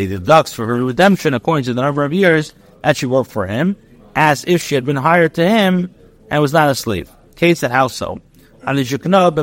deducts 0.08 0.54
for 0.54 0.68
her 0.68 0.86
redemption 0.86 1.34
according 1.34 1.64
to 1.64 1.74
the 1.74 1.82
number 1.82 2.06
of 2.06 2.14
years 2.14 2.54
that 2.84 2.96
she 2.96 3.08
worked 3.08 3.32
for 3.32 3.48
him, 3.48 3.76
as 4.16 4.46
if 4.46 4.62
she 4.62 4.76
had 4.76 4.86
been 4.86 4.98
hired 4.98 5.34
to 5.34 5.50
him 5.50 5.90
and 6.30 6.42
was 6.44 6.54
not 6.54 6.70
a 6.70 6.76
slave. 6.76 7.10
Kate 7.36 7.58
said, 7.58 7.72
How 7.72 7.88
so? 7.88 8.22
And 8.62 8.78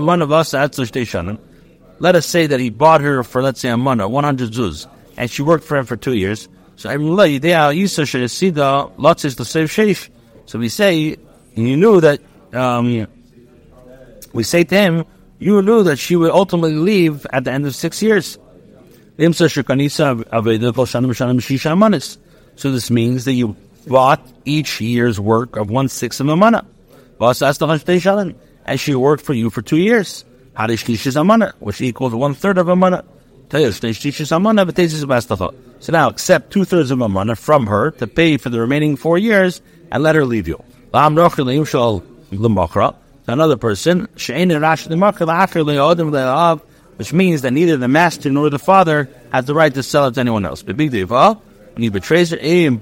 one 0.07 0.23
of 0.23 0.31
us 0.31 0.53
let 0.55 0.79
us 2.15 2.27
say 2.27 2.47
that 2.47 2.61
he 2.61 2.71
bought 2.71 3.01
her 3.01 3.25
for, 3.25 3.43
let's 3.43 3.59
say, 3.59 3.71
a 3.71 3.77
mana, 3.77 4.09
100 4.09 4.53
zuz, 4.53 4.87
and 5.17 5.29
she 5.29 5.43
worked 5.43 5.65
for 5.65 5.77
him 5.77 5.85
for 5.85 5.97
two 5.97 6.15
years. 6.15 6.49
So 6.77 6.89
So 10.49 10.59
we 10.59 10.69
say, 10.71 11.17
you 11.55 11.77
knew 11.77 12.01
that, 12.01 12.21
um, 12.55 13.07
we 14.33 14.43
say 14.43 14.65
to 14.65 14.75
him, 14.75 15.05
you 15.39 15.61
knew 15.61 15.83
that 15.83 15.99
she 15.99 16.17
would 16.17 16.31
ultimately 16.31 16.75
leave 16.75 17.27
at 17.31 17.45
the 17.45 17.53
end 17.53 17.67
of 17.67 17.77
six 17.77 18.03
years. 18.03 18.39
So 19.19 19.25
this 22.73 22.91
means 22.91 23.27
that 23.27 23.35
you 23.35 23.57
bought 23.87 24.27
each 24.47 24.81
year's 24.81 25.21
work 25.21 25.57
of 25.57 25.69
one 25.69 25.91
sixth 25.91 26.21
of 26.21 26.29
a 26.29 26.37
mana. 26.37 26.65
And 28.65 28.81
she 28.81 28.95
worked 28.95 29.25
for 29.25 29.35
you 29.35 29.51
for 29.51 29.61
two 29.61 29.77
years. 29.77 30.25
Which 31.61 31.83
equals 31.83 32.15
one 32.15 32.33
third 32.33 32.57
of 32.57 32.69
a 32.69 32.77
mana. 32.77 33.05
So 33.51 33.59
now 35.93 36.09
accept 36.09 36.53
two 36.53 36.65
thirds 36.65 36.91
of 36.91 37.03
a 37.03 37.09
mana 37.09 37.37
from 37.37 37.67
her 37.67 37.91
to 37.93 38.07
pay 38.07 38.39
for 38.39 38.49
the 38.49 38.61
remaining 38.61 38.97
four 38.97 39.19
years 39.19 39.61
and 39.91 40.03
let 40.03 40.15
her 40.15 40.25
leave 40.25 40.49
you. 40.49 40.63
Another 43.27 43.59
person, 43.59 44.09
which 46.97 47.13
means 47.13 47.43
that 47.43 47.53
neither 47.53 47.77
the 47.77 47.89
master 47.89 48.31
nor 48.31 48.49
the 48.51 48.59
father 48.59 49.09
has 49.33 49.45
the 49.45 49.55
right 49.55 49.73
to 49.75 49.83
sell 49.83 50.07
it 50.07 50.15
to 50.15 50.21
anyone 50.21 50.47
else. 50.47 50.65
When 50.65 50.79
he 50.79 50.89
betrays 51.91 52.31
her, 52.31 52.39
if 52.41 52.81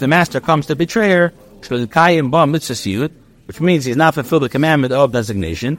the 0.00 0.08
master 0.08 0.40
comes 0.40 0.66
to 0.66 0.76
betray 0.76 1.10
her, 1.10 1.32
which 3.46 3.60
means 3.60 3.84
he's 3.84 3.96
not 3.96 4.14
fulfilled 4.14 4.42
the 4.42 4.48
commandment 4.48 4.92
of 4.92 5.12
designation, 5.12 5.78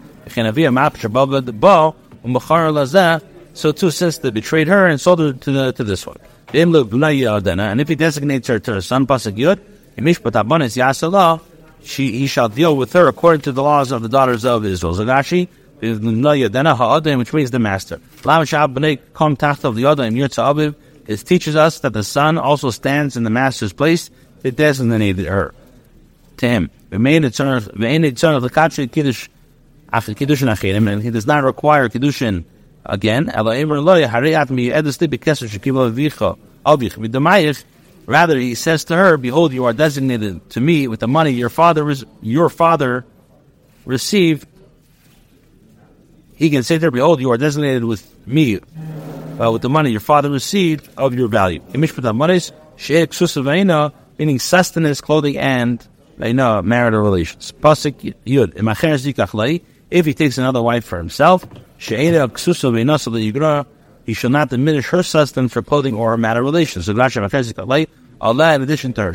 so 3.54 3.72
too 3.72 3.92
since 3.92 4.18
they 4.20 4.30
betrayed 4.30 4.68
her 4.68 4.88
and 4.88 5.02
sold 5.02 5.20
her 5.20 5.34
to, 5.34 5.52
the, 5.52 5.72
to 5.74 5.84
this 5.84 6.08
one. 6.08 6.18
And 6.54 7.82
if 7.82 7.88
he 7.88 7.96
designates 7.96 8.48
her 8.50 8.60
to 8.60 8.74
her 8.74 8.82
son, 8.82 9.08
Pasuk 9.08 9.38
Yud, 9.38 9.60
she, 11.84 12.12
he 12.12 12.28
shall 12.28 12.50
deal 12.50 12.76
with 12.78 12.94
her 12.94 13.08
according 13.08 13.42
to 13.42 13.52
the 13.52 13.64
laws 13.64 13.92
of 13.92 14.02
the 14.02 14.10
daughters 14.10 14.46
of 14.46 14.66
Israel. 14.66 14.96
Zagashi, 14.96 15.48
which 17.18 17.34
means 17.34 17.52
the 17.52 17.60
master. 17.60 18.00
It 21.08 21.18
teaches 21.26 21.56
us 21.56 21.80
that 21.80 21.94
the 21.94 22.04
son 22.04 22.38
also 22.38 22.70
stands 22.70 23.18
in 23.18 23.24
the 23.24 23.30
master's 23.30 23.74
place. 23.74 24.12
It 24.44 24.56
designated 24.56 25.26
her 25.26 25.54
to 26.38 26.48
him. 26.48 26.70
And 26.92 27.08
he 27.08 27.20
does 27.20 27.40
not 31.28 31.44
require 31.44 31.90
kiddushin 31.90 32.44
again. 32.86 33.32
Rather, 38.08 38.38
he 38.40 38.56
says 38.56 38.84
to 38.86 38.96
her, 38.96 39.18
"Behold, 39.18 39.54
you 39.54 39.66
are 39.66 39.74
designated 39.74 40.50
to 40.52 40.60
me 40.60 40.88
with 40.88 41.00
the 41.00 41.08
money 41.08 41.32
your 41.32 41.50
father 41.50 41.94
your 42.22 42.50
father 42.50 43.06
received." 43.86 44.48
He 46.36 46.50
can 46.50 46.64
say 46.64 46.80
to 46.80 46.86
her, 46.86 46.92
"Behold, 46.92 47.22
you 47.22 47.32
are 47.32 47.38
designated 47.38 47.84
with 47.84 48.04
me 48.26 48.60
uh, 49.40 49.52
with 49.52 49.62
the 49.62 49.70
money 49.70 49.92
your 49.92 50.02
father 50.02 50.30
received 50.32 50.90
of 50.98 51.14
your 51.14 51.28
value." 51.28 51.62
Meaning 54.18 54.40
sustenance, 54.40 55.02
clothing, 55.02 55.38
and 55.38 55.80
marital 56.18 57.02
relations. 57.02 57.54
If 59.90 60.06
he 60.06 60.14
takes 60.14 60.38
another 60.38 60.62
wife 60.62 60.86
for 60.86 60.98
himself, 60.98 61.46
he 64.06 64.14
shall 64.14 64.30
not 64.30 64.50
diminish 64.50 64.88
her 64.90 65.04
sustenance 65.04 65.52
for 65.54 65.62
clothing 65.62 65.96
or 65.96 66.16
marital 66.18 66.44
relations. 66.44 66.86
So 66.86 66.94
Allah, 68.22 68.54
in 68.54 68.62
addition 68.62 68.94
to 68.94 69.02
her, 69.02 69.14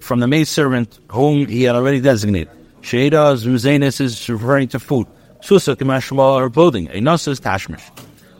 from 0.00 0.20
the 0.20 0.26
maidservant 0.28 0.98
whom 1.08 1.46
he 1.46 1.64
had 1.64 1.74
already 1.74 2.00
designated. 2.00 2.48
Sheida 2.82 3.36
Zuzanis 3.36 4.00
is 4.00 4.28
referring 4.28 4.68
to 4.68 4.78
food. 4.78 5.08
Susa 5.40 5.74
Kimashma 5.74 6.36
or 6.40 6.48
clothing. 6.48 6.86
A 6.88 7.00
Nasa 7.00 7.28
is 7.28 7.40
Tashmish. 7.40 7.82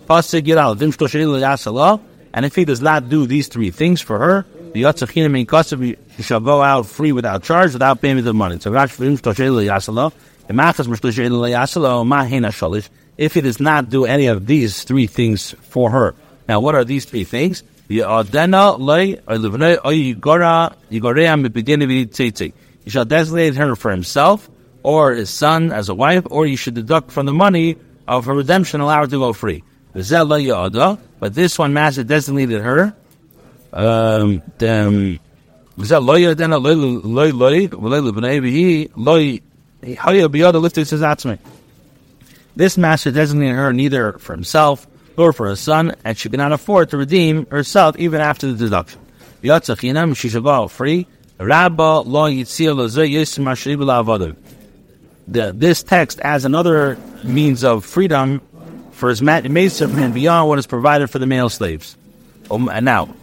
Pasig 0.06 0.44
Yidal, 0.44 0.78
and 2.32 2.44
if 2.44 2.54
he 2.54 2.64
does 2.64 2.80
not 2.80 3.08
do 3.08 3.26
these 3.26 3.48
three 3.48 3.70
things 3.70 4.00
for 4.00 4.18
her, 4.18 4.46
the 4.72 4.82
Yatzachinim 4.82 5.40
in 5.40 5.96
he 6.16 6.22
shall 6.22 6.40
go 6.40 6.62
out 6.62 6.86
free 6.86 7.10
without 7.10 7.42
charge, 7.42 7.72
without 7.72 8.00
payment 8.00 8.28
of 8.28 8.36
money. 8.36 8.60
So 8.60 8.70
If 13.16 13.34
he 13.34 13.40
does 13.40 13.61
not 13.61 13.90
do 13.90 14.04
any 14.04 14.26
of 14.26 14.46
these 14.46 14.84
three 14.84 15.06
things 15.06 15.54
for 15.61 15.90
her. 15.90 16.14
Now, 16.48 16.61
what 16.61 16.74
are 16.74 16.84
these 16.84 17.04
three 17.04 17.24
things? 17.24 17.62
He 17.88 18.00
shall 22.90 23.04
designate 23.04 23.54
her 23.56 23.76
for 23.76 23.90
himself, 23.90 24.48
or 24.82 25.12
his 25.12 25.30
son 25.30 25.72
as 25.72 25.88
a 25.88 25.94
wife, 25.94 26.24
or 26.30 26.46
you 26.46 26.56
should 26.56 26.74
deduct 26.74 27.11
from 27.11 27.26
the 27.26 27.32
money 27.32 27.76
of 28.06 28.24
her 28.26 28.34
redemption, 28.34 28.80
allow 28.80 29.00
her 29.02 29.06
to 29.06 29.18
go 29.18 29.32
free. 29.32 29.62
But 29.92 31.34
this 31.34 31.58
one 31.58 31.72
master 31.72 32.04
designated 32.04 32.62
her. 32.62 32.94
Um, 33.72 34.42
um, 34.61 35.18
this 42.58 42.76
master 42.76 43.12
designated 43.12 43.54
her 43.54 43.72
neither 43.72 44.18
for 44.18 44.32
himself 44.34 44.86
nor 45.16 45.32
for 45.32 45.48
his 45.48 45.60
son, 45.60 45.94
and 46.04 46.18
she 46.18 46.28
cannot 46.28 46.50
afford 46.52 46.90
to 46.90 46.96
redeem 46.96 47.46
herself 47.46 47.96
even 47.98 48.20
after 48.20 48.48
the 48.50 48.56
deduction. 48.56 49.00
This 55.28 55.82
text 55.84 56.18
adds 56.20 56.44
another 56.44 56.98
means 57.22 57.62
of 57.62 57.84
freedom 57.84 58.40
for 58.90 59.08
his 59.08 59.22
maid 59.22 59.70
servant 59.70 60.14
beyond 60.14 60.48
what 60.48 60.58
is 60.58 60.66
provided 60.66 61.08
for 61.10 61.20
the 61.20 61.26
male 61.26 61.48
slaves. 61.48 61.96
Um, 62.50 62.68
and 62.68 62.84
now, 62.84 63.14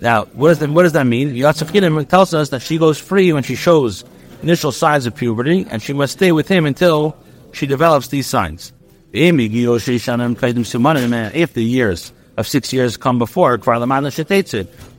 now, 0.00 0.26
what, 0.26 0.52
is 0.52 0.58
that, 0.60 0.70
what 0.70 0.84
does 0.84 0.92
that 0.92 1.06
mean? 1.06 1.30
Yatzachinim 1.34 2.08
tells 2.08 2.32
us 2.34 2.50
that 2.50 2.62
she 2.62 2.78
goes 2.78 2.98
free 2.98 3.32
when 3.32 3.42
she 3.42 3.56
shows 3.56 4.04
initial 4.42 4.70
signs 4.70 5.06
of 5.06 5.14
puberty, 5.16 5.66
and 5.70 5.82
she 5.82 5.92
must 5.92 6.12
stay 6.12 6.30
with 6.32 6.46
him 6.48 6.66
until 6.66 7.16
she 7.52 7.66
develops 7.66 8.08
these 8.08 8.26
signs. 8.26 8.72
If 9.12 9.36
the 11.54 11.64
years 11.64 12.12
of 12.36 12.46
six 12.46 12.72
years 12.72 12.96
come 12.96 13.18
before, 13.18 13.58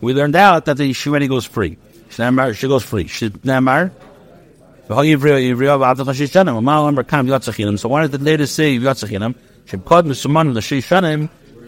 we 0.02 0.14
learned 0.14 0.36
out 0.36 0.66
that 0.66 0.94
she 0.94 1.10
already 1.10 1.28
goes 1.28 1.46
free. 1.46 1.78
She 2.10 2.68
goes 2.68 2.84
free. 2.84 3.08
So 3.08 4.96
why 4.96 5.06
did 8.02 8.12
the 8.12 8.18
later 8.20 8.46
say 8.48 8.78
Yatzachinim? 8.78 9.36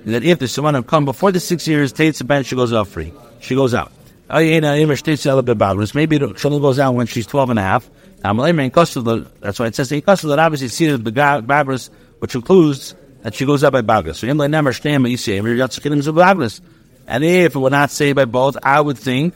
That 0.05 0.23
if 0.23 0.39
the 0.39 0.45
Simanim 0.45 0.85
come 0.85 1.05
before 1.05 1.31
the 1.31 1.39
six 1.39 1.67
years, 1.67 1.93
Tate's 1.93 2.21
bench, 2.21 2.47
she 2.47 2.55
goes 2.55 2.73
out 2.73 2.87
free. 2.87 3.13
She 3.39 3.55
goes 3.55 3.73
out. 3.73 3.91
Maybe 4.29 4.55
she 4.55 6.47
only 6.47 6.59
goes 6.59 6.79
out 6.79 6.95
when 6.95 7.07
she's 7.07 7.27
12 7.27 7.49
and 7.49 7.59
a 7.59 7.61
half. 7.61 7.89
That's 8.21 9.59
why 9.59 9.67
it 9.67 9.75
says 9.75 9.89
that 9.89 10.39
obviously 10.39 10.67
seated 10.69 11.03
the 11.03 11.11
barbarous, 11.11 11.89
which 12.19 12.35
includes 12.35 12.95
that 13.23 13.33
she 13.35 13.45
goes 13.45 13.63
out 13.63 13.73
by 13.73 13.81
Bagras. 13.81 14.15
So 14.15 14.27
never 14.31 14.73
stand, 14.73 15.03
but 15.03 15.11
you 15.11 15.17
say, 15.17 15.39
Bagras. 15.39 16.61
And 17.07 17.23
if 17.23 17.55
it 17.55 17.59
would 17.59 17.71
not 17.71 17.91
say 17.91 18.13
by 18.13 18.25
both, 18.25 18.57
I 18.63 18.79
would 18.79 18.97
think 18.97 19.33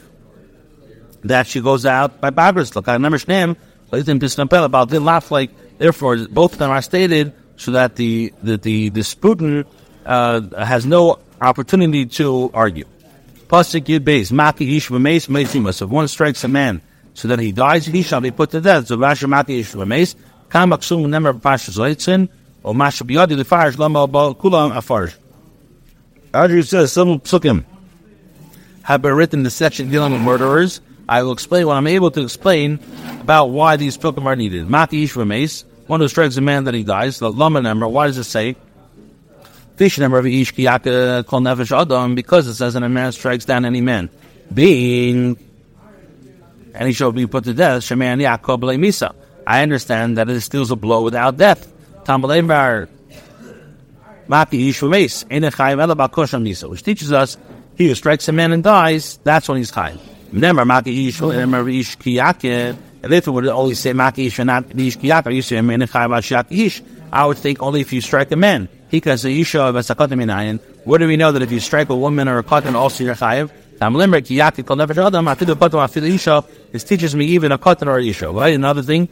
that 1.23 1.47
she 1.47 1.62
goes 1.62 1.86
out 1.86 2.21
by 2.21 2.30
Bagras. 2.30 2.75
Look, 2.75 2.88
I 2.88 2.97
never 2.97 3.17
stand, 3.17 3.58
but 3.89 4.08
about 4.63 4.89
the 4.89 4.99
laugh 4.99 5.32
like, 5.32 5.51
therefore, 5.78 6.17
both 6.30 6.54
of 6.54 6.60
them 6.60 6.71
are 6.71 6.82
stated 6.82 7.34
so 7.58 7.71
that 7.71 7.95
the, 7.95 8.34
the, 8.43 8.58
the 8.58 8.89
disputant 8.91 9.67
uh, 10.06 10.41
has 10.63 10.86
no 10.86 11.20
opportunity 11.41 12.06
to 12.06 12.52
argue. 12.54 12.86
Pasuk 13.48 13.86
Yud 13.86 14.00
Beis, 14.00 14.32
Maki 14.32 14.78
Ish 14.78 14.89
V'Meis 14.89 15.28
Meisimus. 15.28 15.82
If 15.82 15.89
one 15.89 16.08
strikes 16.08 16.44
a 16.44 16.48
man 16.48 16.82
so 17.13 17.28
that 17.28 17.39
he 17.39 17.52
dies, 17.52 17.86
he 17.86 18.02
shall 18.02 18.22
be 18.22 18.32
put 18.32 18.52
to 18.52 18.62
death. 18.62 18.88
So 18.88 18.98
Rashi 18.98 19.28
Maki 19.28 19.60
Ish 19.60 19.74
V'Meis, 19.74 20.15
Kam 20.50 20.72
Aksum 20.72 21.06
Nemer 21.06 21.39
Pashas 21.39 21.78
Leitzin, 21.78 22.30
or 22.63 22.74
Masha 22.74 23.04
Biyadi 23.04 23.39
Lefarish 23.39 23.78
Lama 23.78 24.08
Kulam 24.08 24.74
Afarish. 24.74 25.15
Andrew 26.34 26.63
says, 26.63 26.91
some 26.91 27.20
psukim 27.20 27.63
have 28.84 29.02
been 29.02 29.13
written 29.13 29.39
in 29.39 29.44
the 29.44 29.50
section 29.50 29.89
dealing 29.89 30.12
with 30.12 30.22
murderers. 30.22 30.82
I 31.08 31.24
will 31.24 31.32
explain 31.32 31.68
what 31.68 31.76
I'm 31.76 31.88
able 31.88 32.12
to 32.12 32.22
explain 32.22 32.80
about 33.22 33.48
why 33.48 33.78
these 33.78 33.98
psukim 33.98 34.26
are 34.26 34.36
needed. 34.36 34.68
Maki 34.68 35.04
Ish 35.04 35.63
one 35.88 36.00
who 36.00 36.08
strikes 36.08 36.36
a 36.38 36.41
man 36.41 36.63
that 36.63 36.74
he 36.74 36.84
dies, 36.84 37.20
the 37.20 37.32
Lama 37.32 37.62
Nemer, 37.62 37.89
why 37.89 38.08
does 38.08 38.18
it 38.18 38.24
say? 38.24 38.56
Fish 38.56 38.56
number 38.56 38.63
of 38.63 38.63
ish 38.63 38.63
kiyaka 38.63 38.63
kol 38.63 38.63
nefesh 38.65 39.54
adam 39.54 39.65
because 42.16 42.48
it 42.48 42.54
says 42.56 42.74
that 42.74 42.84
a 42.84 42.90
man 42.90 43.12
strikes 43.12 43.46
down 43.46 43.66
any 43.66 43.82
man, 43.82 44.10
being 44.54 45.38
and 46.76 46.88
he 46.88 46.94
shall 46.94 47.12
be 47.12 47.26
put 47.26 47.46
to 47.46 47.54
death. 47.54 47.82
Sheman 47.84 48.22
Yaakov 48.22 48.60
misa. 48.78 49.16
I 49.48 49.62
understand 49.64 50.18
that 50.18 50.30
it 50.30 50.42
steals 50.42 50.72
a 50.72 50.76
blow 50.76 51.04
without 51.04 51.38
death. 51.38 51.72
Tambalembar 52.04 52.90
Maki 54.28 54.68
Yishu 54.68 54.90
Mace 54.90 55.24
misa, 55.24 56.70
which 56.70 56.84
teaches 56.84 57.12
us 57.12 57.38
he 57.78 57.88
who 57.88 57.96
strikes 57.96 58.28
a 58.28 58.32
man 58.32 58.52
and 58.52 58.64
dies, 58.64 59.20
that's 59.24 59.48
when 59.48 59.58
he's 59.58 59.72
chayim. 59.72 60.00
Remember 60.32 60.64
Maki 60.64 61.08
Yishu 61.08 61.32
Remember 61.32 61.70
Ish 61.70 61.98
Kiyakin. 61.98 62.78
And 63.04 63.14
if 63.14 63.28
it 63.28 63.32
would 63.32 63.48
only 63.48 63.76
say 63.76 63.92
Maki 63.94 64.28
Ish 64.28 64.40
and 64.40 64.48
not 64.48 64.78
Ish 64.78 64.98
Kiyakin, 64.98 65.34
you 65.34 65.42
say 65.42 65.58
Amen 65.58 65.82
Ish. 65.82 66.84
I 67.12 67.26
would 67.26 67.38
think 67.38 67.62
only 67.62 67.82
if 67.82 67.94
you 67.94 68.02
strike 68.02 68.32
a 68.32 68.36
man. 68.36 68.68
A 68.98 70.60
Where 70.84 71.00
do 71.00 71.08
we 71.08 71.18
know 71.18 71.32
that 71.32 71.42
if 71.42 71.52
you 71.52 71.60
strike 71.60 71.90
a 71.90 71.96
woman 71.96 72.28
or 72.28 72.38
a 72.38 72.44
cotton, 72.44 72.76
also 72.76 73.04
you're 73.04 73.16
chayiv? 73.16 73.52
This 76.72 76.84
teaches 76.84 77.16
me 77.16 77.26
even 77.26 77.52
a 77.52 77.58
cotton 77.58 77.88
or 77.88 78.00
isha. 78.00 78.30
Right? 78.30 78.54
Another 78.54 78.82
thing. 78.82 79.10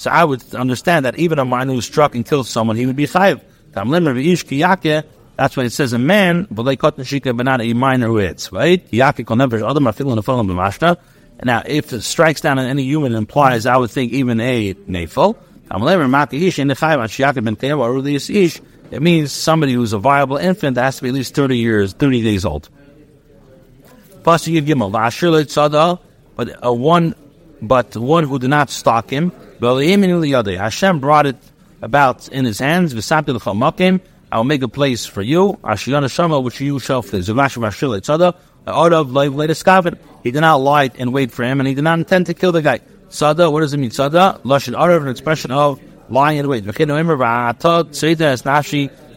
So 0.00 0.10
I 0.10 0.24
would 0.24 0.54
understand 0.54 1.04
that 1.04 1.18
even 1.18 1.38
a 1.38 1.44
man 1.44 1.68
who 1.68 1.80
struck 1.80 2.14
and 2.14 2.24
killed 2.24 2.46
someone, 2.46 2.76
he 2.76 2.86
would 2.86 2.96
be 2.96 3.04
chayiv. 3.04 3.40
That's 5.38 5.56
why 5.56 5.64
it 5.64 5.70
says 5.70 5.92
a 5.92 5.98
man, 5.98 6.48
but 6.50 6.64
like 6.64 6.80
cotton 6.80 7.04
shika, 7.04 7.36
but 7.36 7.44
not 7.44 7.60
a 7.60 7.72
minor 7.72 8.08
who 8.08 8.16
hits, 8.16 8.50
right? 8.50 8.82
Now, 11.42 11.62
if 11.64 11.92
it 11.92 12.02
strikes 12.02 12.40
down 12.40 12.58
on 12.58 12.66
any 12.66 12.82
human, 12.82 13.14
implies, 13.14 13.64
I 13.66 13.76
would 13.76 13.90
think, 13.90 14.12
even 14.12 14.40
a 14.40 14.74
nafel. 14.74 15.36
It 18.90 19.02
means 19.02 19.32
somebody 19.32 19.72
who's 19.74 19.92
a 19.92 19.98
viable 19.98 20.38
infant 20.38 20.74
that 20.76 20.82
has 20.82 20.96
to 20.96 21.02
be 21.02 21.10
at 21.10 21.14
least 21.14 21.34
30 21.34 21.58
years, 21.58 21.92
30 21.92 22.22
days 22.22 22.44
old. 22.44 22.70
But 26.36 26.56
a 26.62 26.72
one, 26.72 27.14
but 27.60 27.96
one 27.96 28.24
who 28.24 28.38
did 28.38 28.50
not 28.50 28.70
stalk 28.70 29.10
him, 29.10 29.30
Hashem 29.60 31.00
brought 31.00 31.26
it 31.26 31.36
about 31.82 32.28
in 32.28 32.44
his 32.44 32.58
hands. 32.58 33.10
I 34.30 34.36
will 34.36 34.44
make 34.44 34.62
a 34.62 34.68
place 34.68 35.06
for 35.06 35.22
you, 35.22 35.58
which 35.62 36.60
you 36.60 36.78
shall. 36.78 37.02
Orav 38.72 39.12
latest 39.34 39.64
kavit. 39.64 39.98
He 40.22 40.30
did 40.30 40.40
not 40.40 40.56
lie 40.56 40.90
and 40.98 41.12
wait 41.12 41.30
for 41.32 41.44
him, 41.44 41.60
and 41.60 41.68
he 41.68 41.74
did 41.74 41.84
not 41.84 41.98
intend 41.98 42.26
to 42.26 42.34
kill 42.34 42.52
the 42.52 42.62
guy. 42.62 42.80
Sada, 43.08 43.50
what 43.50 43.60
does 43.60 43.72
it 43.72 43.78
mean? 43.78 43.90
Sada, 43.90 44.40
lashon 44.44 44.74
orav, 44.76 45.02
an 45.02 45.08
expression 45.08 45.50
of 45.50 45.80
lying 46.10 46.38
and 46.38 46.48
wait. 46.48 46.64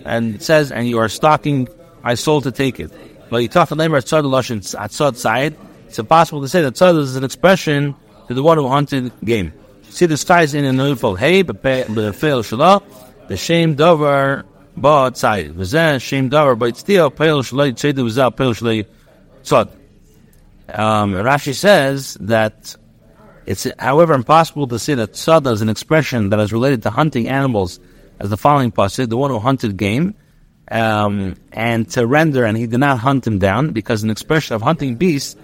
And 0.04 0.36
it 0.36 0.42
says, 0.42 0.72
and 0.72 0.88
you 0.88 0.98
are 0.98 1.10
stalking 1.10 1.68
my 2.04 2.16
soul 2.16 2.42
to 2.42 2.52
take 2.52 2.80
it. 2.80 2.92
But 3.30 3.38
you 3.38 3.48
talk 3.48 3.70
to 3.70 3.76
Tzad 3.76 4.24
lashon 4.24 5.16
side. 5.16 5.56
It's 5.88 6.00
impossible 6.00 6.42
to 6.42 6.48
say 6.48 6.62
that 6.62 6.78
Sada 6.78 7.00
is 7.00 7.16
an 7.16 7.24
expression 7.24 7.96
to 8.28 8.34
the 8.34 8.44
one 8.44 8.58
who 8.58 8.68
hunted 8.68 9.12
game. 9.24 9.54
See 9.90 10.06
the 10.06 10.18
skies 10.18 10.54
in 10.54 10.64
the 10.64 10.84
nufal. 10.84 11.18
Hey, 11.18 11.44
befeil 11.44 12.44
shalah, 12.44 12.82
the 13.28 13.36
shame 13.36 13.76
dover 13.76 14.46
tzad. 14.78 15.54
V'zeh 15.54 16.02
shame 16.02 16.30
dover, 16.30 16.56
but 16.56 16.78
still 16.78 17.12
peil 17.12 17.44
shalai 17.44 17.74
tzedu 17.74 18.06
v'zah 18.08 18.34
peil 18.36 18.54
shalai 18.54 18.86
tzad. 19.44 19.72
Um, 20.74 21.14
Rashi 21.14 21.54
says 21.54 22.16
that 22.22 22.76
it's, 23.46 23.68
however, 23.80 24.14
impossible 24.14 24.68
to 24.68 24.80
say 24.80 24.94
that 24.94 25.14
tzad 25.14 25.52
is 25.52 25.62
an 25.62 25.70
expression 25.70 26.30
that 26.30 26.40
is 26.40 26.54
related 26.54 26.84
to 26.84 26.90
hunting 26.90 27.28
animals, 27.28 27.80
as 28.20 28.30
the 28.30 28.38
following 28.38 28.72
pasuk, 28.72 29.10
the 29.10 29.18
one 29.18 29.32
who 29.32 29.40
hunted 29.40 29.78
game, 29.78 30.16
um, 30.70 31.36
and 31.52 31.90
to 31.90 32.06
render, 32.06 32.46
and 32.46 32.56
he 32.58 32.68
did 32.68 32.80
not 32.80 33.00
hunt 33.00 33.26
him 33.28 33.40
down, 33.40 33.72
because 33.72 34.04
an 34.04 34.10
expression 34.10 34.56
of 34.56 34.62
hunting 34.62 34.96
beasts, 34.96 35.36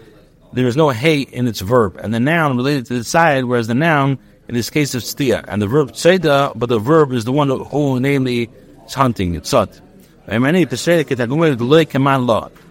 there 0.54 0.68
is 0.68 0.78
no 0.78 0.90
hay 0.90 1.22
in 1.22 1.48
its 1.48 1.60
verb, 1.60 1.98
and 1.98 2.14
the 2.14 2.20
noun 2.20 2.56
related 2.56 2.86
to 2.86 2.94
the 2.94 3.04
side, 3.04 3.44
whereas 3.46 3.68
the 3.68 3.76
noun, 3.76 4.20
in 4.48 4.56
this 4.56 4.70
case, 4.70 4.96
is 4.96 5.04
stia, 5.04 5.44
and 5.48 5.62
the 5.62 5.68
verb 5.68 5.92
tzeda, 5.92 6.54
but 6.56 6.70
the 6.70 6.80
verb 6.80 7.12
is 7.12 7.26
the 7.26 7.34
one 7.34 7.50
who, 7.50 8.00
namely, 8.00 8.50
is 8.86 8.94
hunting, 8.94 9.36
tzad. 9.42 9.82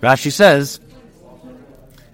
Rashi 0.00 0.32
says 0.32 0.80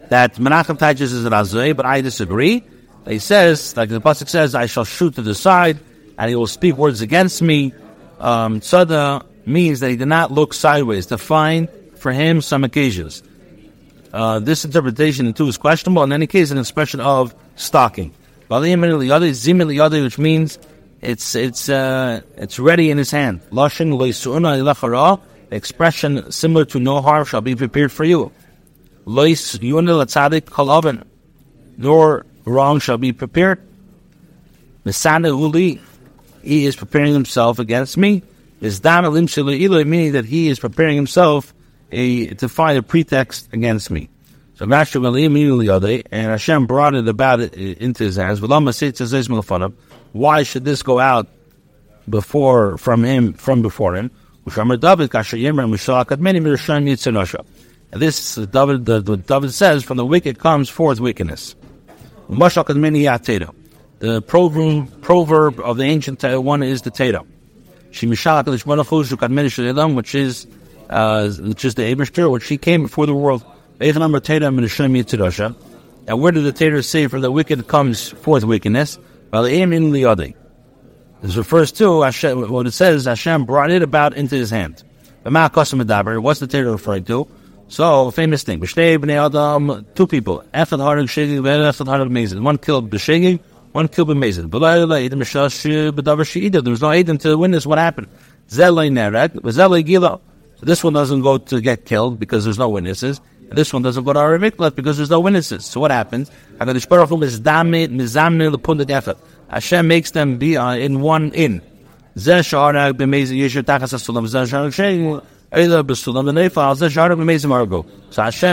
that 0.08 0.34
Menachem 0.34 0.78
teaches 0.78 1.12
is 1.12 1.24
Razoi, 1.24 1.76
but 1.76 1.86
I 1.86 2.00
disagree. 2.00 2.64
He 3.06 3.18
says, 3.18 3.76
like 3.76 3.90
the 3.90 4.00
pasuk 4.00 4.28
says, 4.28 4.54
I 4.54 4.66
shall 4.66 4.84
shoot 4.84 5.14
to 5.16 5.22
the 5.22 5.34
side, 5.34 5.78
and 6.18 6.28
he 6.28 6.36
will 6.36 6.46
speak 6.46 6.76
words 6.76 7.00
against 7.00 7.42
me. 7.42 7.74
Um, 8.18 8.60
tzada 8.60 9.24
means 9.46 9.80
that 9.80 9.90
he 9.90 9.96
did 9.96 10.08
not 10.08 10.32
look 10.32 10.54
sideways 10.54 11.06
to 11.06 11.18
find 11.18 11.68
for 11.96 12.12
him 12.12 12.40
some 12.40 12.64
occasions. 12.64 13.22
Uh, 14.12 14.38
this 14.38 14.64
interpretation 14.64 15.32
too 15.32 15.48
is 15.48 15.58
questionable. 15.58 16.02
In 16.02 16.12
any 16.12 16.26
case, 16.26 16.50
an 16.50 16.58
expression 16.58 17.00
of 17.00 17.34
stalking. 17.56 18.14
Which 18.48 20.18
means 20.18 20.58
it's 21.04 21.34
it's 21.34 21.68
uh, 21.68 22.22
it's 22.36 22.58
ready 22.58 22.90
in 22.90 22.98
his 22.98 23.10
hand. 23.10 23.40
Lashon 23.50 25.20
expression 25.50 26.32
similar 26.32 26.64
to 26.64 26.80
no 26.80 27.00
harm 27.00 27.24
shall 27.24 27.40
be 27.40 27.54
prepared 27.54 27.92
for 27.92 28.04
you. 28.04 28.32
Nor 31.76 32.26
wrong 32.44 32.80
shall 32.80 32.98
be 32.98 33.12
prepared. 33.12 33.60
Misana 34.84 35.28
uli, 35.28 35.80
he 36.42 36.66
is 36.66 36.76
preparing 36.76 37.12
himself 37.12 37.58
against 37.58 37.96
me. 37.96 38.22
Is 38.60 38.80
meaning 38.82 40.12
that 40.12 40.24
he 40.24 40.48
is 40.48 40.58
preparing 40.58 40.96
himself 40.96 41.52
a, 41.92 42.28
to 42.34 42.48
find 42.48 42.78
a 42.78 42.82
pretext 42.82 43.52
against 43.52 43.90
me. 43.90 44.08
So 44.54 44.66
Rashi 44.66 45.24
immediately 45.24 46.02
and 46.10 46.28
Hashem 46.28 46.66
brought 46.66 46.94
it 46.94 47.08
about 47.08 47.40
it 47.40 47.54
into 47.54 48.04
his 48.04 48.16
hands. 48.16 48.40
Why 50.14 50.44
should 50.44 50.64
this 50.64 50.82
go 50.84 51.00
out 51.00 51.26
before 52.08 52.78
from 52.78 53.02
him 53.02 53.32
from 53.32 53.62
before 53.62 53.96
him? 53.96 54.12
And 54.46 54.70
this 58.00 58.36
David, 58.36 58.86
the, 58.86 59.00
the 59.00 59.16
David 59.16 59.52
says, 59.52 59.82
from 59.82 59.96
the 59.96 60.06
wicked 60.06 60.38
comes 60.38 60.68
forth 60.68 61.00
wickedness. 61.00 61.56
The 63.98 64.22
proverb, 64.22 65.02
proverb 65.02 65.58
of 65.58 65.78
the 65.78 65.84
ancient 65.84 66.22
one 66.22 66.62
is 66.62 66.82
the 66.82 66.92
Teda. 66.92 67.26
Which 69.94 70.14
is 70.14 70.46
uh, 70.90 71.28
which 71.30 71.64
is 71.64 71.74
the 71.74 71.82
Abishter, 71.82 72.30
which 72.30 72.44
she 72.44 72.56
came 72.56 72.84
before 72.84 73.06
the 73.06 73.14
world. 73.14 73.44
And 73.80 73.96
where 76.20 76.32
did 76.32 76.44
the 76.44 76.52
Torah 76.52 76.82
say 76.84 77.08
from 77.08 77.20
the 77.20 77.32
wicked 77.32 77.66
comes 77.66 78.10
forth 78.10 78.44
wickedness? 78.44 78.96
Well, 79.32 79.44
in 79.44 79.90
the 79.90 80.06
This 81.22 81.36
refers 81.36 81.72
to 81.72 82.02
Hashem, 82.02 82.50
what 82.50 82.66
it 82.66 82.72
says, 82.72 83.06
Hashem 83.06 83.46
brought 83.46 83.70
it 83.70 83.82
about 83.82 84.16
into 84.16 84.36
his 84.36 84.50
hand. 84.50 84.82
What's 85.24 85.70
the 85.70 86.46
Torah 86.46 86.72
referring 86.72 87.04
to? 87.04 87.26
So, 87.68 88.10
famous 88.10 88.42
thing. 88.42 88.60
Two 88.60 90.06
people. 90.06 90.44
One 90.52 90.66
killed 92.58 92.90
B'shegig, 92.90 93.40
one 93.72 93.88
killed 93.88 94.08
B'mezid. 94.10 94.50
There 96.52 96.70
was 96.70 96.82
no 96.82 96.92
Adam 96.92 97.16
to 97.18 97.28
the 97.30 97.38
witness 97.38 97.66
what 97.66 97.78
happened. 97.78 98.08
So 98.46 98.74
this 100.60 100.84
one 100.84 100.92
doesn't 100.92 101.22
go 101.22 101.38
to 101.38 101.60
get 101.60 101.86
killed 101.86 102.20
because 102.20 102.44
there's 102.44 102.58
no 102.58 102.68
witnesses. 102.68 103.20
This 103.50 103.72
one 103.72 103.82
doesn't 103.82 104.04
go 104.04 104.12
to 104.12 104.18
our 104.18 104.38
miklat 104.38 104.74
because 104.74 104.96
there's 104.96 105.10
no 105.10 105.20
witnesses. 105.20 105.64
So 105.64 105.80
what 105.80 105.90
happens? 105.90 106.30
Hashem 109.48 109.86
makes 109.86 110.10
them 110.10 110.38
be 110.38 110.56
uh, 110.56 110.74
in 110.74 111.00
one 111.00 111.32
in. 111.32 111.62
So 112.16 112.32
Hashem 112.32 112.58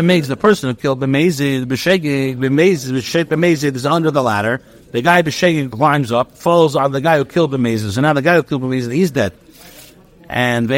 makes 0.06 0.28
the 0.28 0.38
person 0.40 0.70
who 0.70 0.76
killed 0.76 1.00
B'mezid, 1.00 1.66
B'shegig, 1.66 2.38
B'mezid, 2.38 2.92
B'sheg 2.92 3.26
B'mezid 3.26 3.76
is 3.76 3.86
under 3.86 4.12
the 4.12 4.24
ladder. 4.24 4.62
The 4.92 5.02
guy 5.02 5.22
B'shegig 5.22 5.72
climbs 5.72 6.12
up, 6.12 6.38
falls 6.38 6.76
on 6.76 6.92
the 6.92 7.02
guy 7.02 7.18
who 7.18 7.26
killed 7.26 7.52
B'mezid. 7.52 7.92
So 7.92 8.02
now 8.02 8.14
the 8.14 8.22
guy 8.22 8.36
who 8.36 8.44
killed 8.44 8.62
B'mezid, 8.64 8.94
he's 8.94 9.12
dead. 9.12 9.34
And 10.28 10.70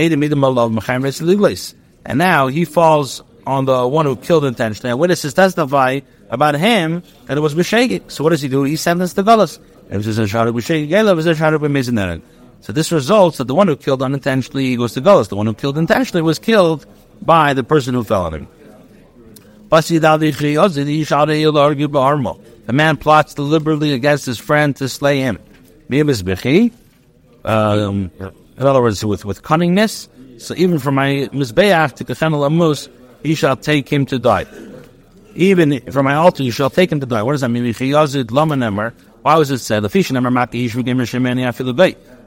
and 2.05 2.17
now 2.17 2.47
he 2.47 2.65
falls 2.65 3.23
on 3.45 3.65
the 3.65 3.87
one 3.87 4.05
who 4.05 4.15
killed 4.15 4.45
intentionally. 4.45 4.91
And 4.91 4.99
witnesses 4.99 5.33
testify 5.33 6.01
about 6.29 6.55
him 6.55 7.03
that 7.25 7.37
it 7.37 7.41
was 7.41 7.55
B'shegig. 7.55 8.09
So 8.11 8.23
what 8.23 8.31
does 8.31 8.41
he 8.41 8.47
do? 8.47 8.63
He 8.63 8.75
sentenced 8.75 9.15
the 9.15 9.23
Gullus. 9.23 9.59
So 12.61 12.71
this 12.71 12.91
results 12.91 13.37
that 13.37 13.45
the 13.45 13.55
one 13.55 13.67
who 13.67 13.75
killed 13.75 14.01
unintentionally 14.01 14.75
goes 14.75 14.93
to 14.93 15.01
Gullus. 15.01 15.27
The 15.29 15.35
one 15.35 15.45
who 15.45 15.53
killed 15.53 15.77
intentionally 15.77 16.21
was 16.21 16.39
killed 16.39 16.85
by 17.21 17.53
the 17.53 17.63
person 17.63 17.93
who 17.93 18.03
fell 18.03 18.25
on 18.25 18.33
him. 18.33 18.47
The 22.65 22.73
man 22.73 22.97
plots 22.97 23.33
deliberately 23.33 23.93
against 23.93 24.25
his 24.25 24.37
friend 24.37 24.75
to 24.77 24.87
slay 24.87 25.19
him. 25.19 25.39
Um, 27.45 28.11
in 28.57 28.65
other 28.65 28.81
words, 28.81 29.03
with, 29.03 29.25
with 29.25 29.43
cunningness. 29.43 30.07
So 30.39 30.55
even 30.55 30.79
for 30.79 30.91
my 30.91 31.29
mizbeach 31.33 31.93
to 31.95 32.05
kachan 32.05 32.31
lamus, 32.31 32.87
he 33.23 33.35
shall 33.35 33.55
take 33.55 33.89
him 33.89 34.05
to 34.07 34.19
die. 34.19 34.45
Even 35.35 35.79
from 35.91 36.05
my 36.05 36.15
altar, 36.15 36.43
you 36.43 36.51
shall 36.51 36.69
take 36.69 36.91
him 36.91 36.99
to 36.99 37.05
die. 37.07 37.23
What 37.23 37.31
does 37.31 37.41
that 37.41 37.49
mean? 37.49 37.73
Why 39.23 39.35
was 39.37 39.51
it 39.51 39.59
said? 39.59 39.83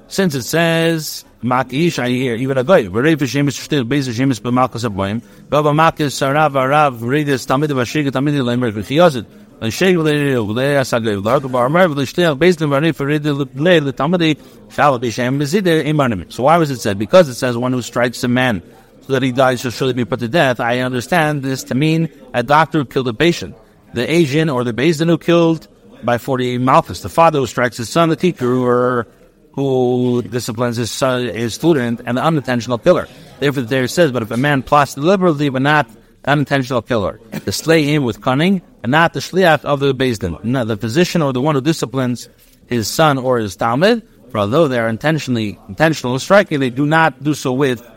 Since 0.08 0.34
it 0.36 0.42
says 0.42 1.24
Makish, 1.42 1.98
I 1.98 2.08
hear 2.08 2.36
even 2.36 2.58
a 2.58 2.64
guy. 2.64 2.84
For 2.84 3.02
Shemesh 3.02 3.60
still 3.60 3.84
base 3.84 4.08
Shemesh 4.08 4.40
b'malchus 4.40 4.88
aboim. 4.88 5.20
Baba 5.48 5.70
Makis 5.70 6.14
Sarav 6.14 6.52
Arav 6.52 7.00
Redis 7.00 7.44
Tamid 7.46 7.68
Vashig 7.68 8.08
Tamid 8.10 8.34
Lemer 8.40 8.72
V'chiyazit. 8.72 9.26
And 9.60 9.72
Sheik 9.72 9.96
V'leil 9.96 10.46
V'leil 10.46 10.80
Asagay 10.80 11.20
V'lark 11.20 11.40
B'armer 11.50 11.92
V'lishtel 11.92 12.38
based 12.38 12.62
on 12.62 12.68
V'rei 12.70 12.94
for 12.94 13.06
Redil 13.06 13.44
V'leil 13.46 13.92
Tamid 13.92 14.72
Shall 14.72 14.98
be 14.98 15.10
Shem 15.10 15.38
Bezideh 15.40 15.84
Imanim. 15.84 16.32
So 16.32 16.44
why 16.44 16.56
was 16.56 16.70
it 16.70 16.78
said? 16.78 16.98
Because 16.98 17.28
it 17.28 17.34
says 17.34 17.56
one 17.56 17.72
who 17.72 17.82
strikes 17.82 18.22
a 18.22 18.28
man 18.28 18.62
so 19.06 19.12
that 19.12 19.22
he 19.22 19.32
dies 19.32 19.60
shall 19.60 19.70
surely 19.70 19.92
be 19.92 20.04
put 20.04 20.20
to 20.20 20.28
death. 20.28 20.58
I 20.58 20.80
understand 20.80 21.42
this 21.42 21.64
to 21.64 21.74
mean 21.74 22.10
a 22.34 22.42
doctor 22.42 22.78
who 22.78 22.84
killed 22.84 23.08
a 23.08 23.14
patient. 23.14 23.56
The 23.94 24.10
Asian 24.10 24.50
or 24.50 24.64
the 24.64 24.72
Bezdin 24.72 25.08
who 25.08 25.16
killed 25.16 25.68
by 26.02 26.18
40 26.18 26.58
Malchus, 26.58 27.00
the 27.00 27.08
father 27.08 27.38
who 27.38 27.46
strikes 27.46 27.76
his 27.76 27.88
son, 27.88 28.08
the 28.08 28.16
teacher, 28.16 28.52
or 28.52 28.98
er, 28.98 29.06
who 29.52 30.22
disciplines 30.22 30.76
his 30.76 30.90
son, 30.90 31.26
his 31.26 31.54
student, 31.54 32.00
and 32.04 32.18
the 32.18 32.22
unintentional 32.22 32.78
killer. 32.78 33.08
Therefore, 33.38 33.62
the 33.62 33.74
Torah 33.74 33.88
says, 33.88 34.12
but 34.12 34.22
if 34.22 34.30
a 34.30 34.36
man 34.36 34.62
plots 34.62 34.94
deliberately 34.94 35.48
but 35.48 35.62
not 35.62 35.88
unintentional 36.24 36.82
killer, 36.82 37.20
to 37.32 37.52
slay 37.52 37.84
him 37.84 38.04
with 38.04 38.20
cunning, 38.20 38.60
and 38.82 38.90
not 38.90 39.14
the 39.14 39.20
shliach 39.20 39.64
of 39.64 39.80
the 39.80 39.94
Bezdin, 39.94 40.42
not 40.44 40.66
the 40.66 40.76
physician 40.76 41.22
or 41.22 41.32
the 41.32 41.40
one 41.40 41.54
who 41.54 41.60
disciplines 41.60 42.28
his 42.66 42.88
son 42.88 43.18
or 43.18 43.38
his 43.38 43.56
talmud, 43.56 44.06
for 44.30 44.38
although 44.38 44.66
they 44.66 44.78
are 44.78 44.88
intentionally 44.88 45.58
intentional 45.68 46.18
striking, 46.18 46.58
they 46.58 46.70
do 46.70 46.84
not 46.84 47.22
do 47.22 47.32
so 47.32 47.52
with 47.52 47.88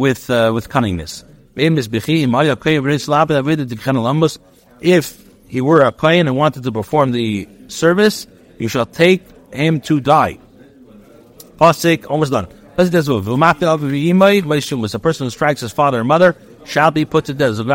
with 0.00 0.30
uh, 0.30 0.50
with 0.54 0.68
cunningness. 0.68 1.24
If 4.80 5.28
he 5.48 5.60
were 5.60 5.82
a 5.82 5.92
kohen 5.92 6.28
and 6.28 6.36
wanted 6.36 6.62
to 6.62 6.72
perform 6.72 7.12
the 7.12 7.46
service, 7.68 8.26
you 8.58 8.68
shall 8.68 8.86
take 8.86 9.22
him 9.52 9.80
to 9.82 10.00
die. 10.00 10.38
Pasik, 11.60 12.08
almost 12.08 12.32
done. 12.32 12.48
A 12.78 12.84
person 14.98 15.26
who 15.26 15.30
strikes 15.30 15.60
his 15.60 15.72
father 15.72 16.00
or 16.00 16.04
mother 16.04 16.34
shall 16.64 16.90
be 16.90 17.04
put 17.04 17.26
to 17.26 17.34
death. 17.34 17.56
Since 17.56 17.66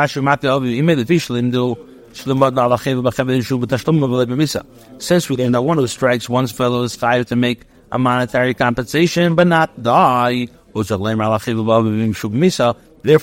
we 5.29 5.35
learned 5.35 5.55
that 5.55 5.61
one 5.61 5.77
who 5.77 5.87
strikes 5.87 6.29
one's 6.29 6.51
fellow 6.51 6.83
is 6.83 6.95
fired 6.95 7.27
to 7.27 7.35
make 7.35 7.65
a 7.91 7.99
monetary 7.99 8.53
compensation, 8.53 9.35
but 9.35 9.47
not 9.47 9.83
die. 9.83 10.47
Therefore, 10.75 11.07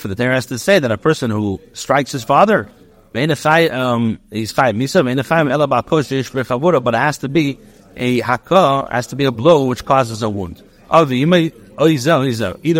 the 0.09 0.15
Torah 0.15 0.33
has 0.33 0.47
to 0.47 0.57
say 0.57 0.79
that 0.79 0.91
a 0.91 0.97
person 0.97 1.29
who 1.29 1.61
strikes 1.73 2.11
his 2.11 2.23
father, 2.23 2.67
um, 3.15 4.19
he's 4.31 4.53
but 4.53 4.75
it 6.95 6.97
has 6.97 7.19
to 7.19 7.29
be 7.29 7.59
a 7.95 8.21
haka 8.21 8.87
has 8.91 9.05
to 9.07 9.15
be 9.15 9.25
a 9.25 9.31
blow 9.31 9.65
which 9.65 9.85
causes 9.85 10.23
a 10.23 10.29
wound. 10.29 10.63
Either 10.89 11.13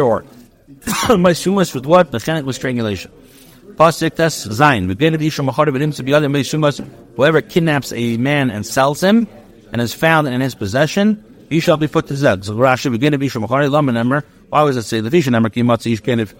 or. 0.02 0.26
My 1.10 1.32
sumas 1.32 1.76
with 1.76 1.86
what? 1.86 2.12
Mechanic 2.12 2.46
with 2.46 2.56
strangulation. 2.56 3.12
Zain. 3.78 4.88
Whoever 7.16 7.42
kidnaps 7.42 7.94
a 7.94 8.18
man 8.18 8.50
and 8.50 8.66
sells 8.66 9.04
him 9.04 9.28
and 9.72 9.82
is 9.82 9.94
found 9.94 10.28
in 10.28 10.42
his 10.42 10.56
possession, 10.56 11.24
he 11.50 11.60
shall 11.60 11.78
be 11.78 11.88
put 11.88 12.08
to 12.08 12.16
Rashi 12.16 12.92
begin 12.92 13.12
to 13.14 13.18
be 13.18 13.30
from 13.30 13.44
Why 14.54 14.62
was 14.62 14.78
it 14.78 14.84
say 14.84 15.00
the 15.00 15.10
vision 15.10 15.32
number 15.32 15.50
kimatzi 15.50 15.98
ishkenev? 15.98 16.32